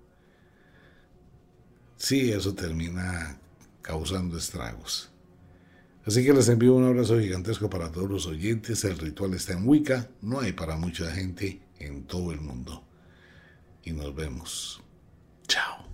Sí, 1.97 2.31
eso 2.31 2.53
termina 2.53 3.39
causando 3.81 4.37
estragos. 4.37 5.11
Así 6.05 6.23
que 6.23 6.33
les 6.33 6.47
envío 6.49 6.73
un 6.73 6.85
abrazo 6.85 7.19
gigantesco 7.19 7.69
para 7.69 7.91
todos 7.91 8.09
los 8.09 8.25
oyentes. 8.25 8.83
El 8.83 8.97
ritual 8.97 9.33
está 9.33 9.53
en 9.53 9.67
Wicca, 9.67 10.09
no 10.21 10.39
hay 10.39 10.53
para 10.53 10.75
mucha 10.75 11.11
gente 11.11 11.61
en 11.77 12.03
todo 12.03 12.31
el 12.31 12.41
mundo. 12.41 12.83
Y 13.83 13.91
nos 13.91 14.15
vemos. 14.15 14.81
Chao. 15.47 15.88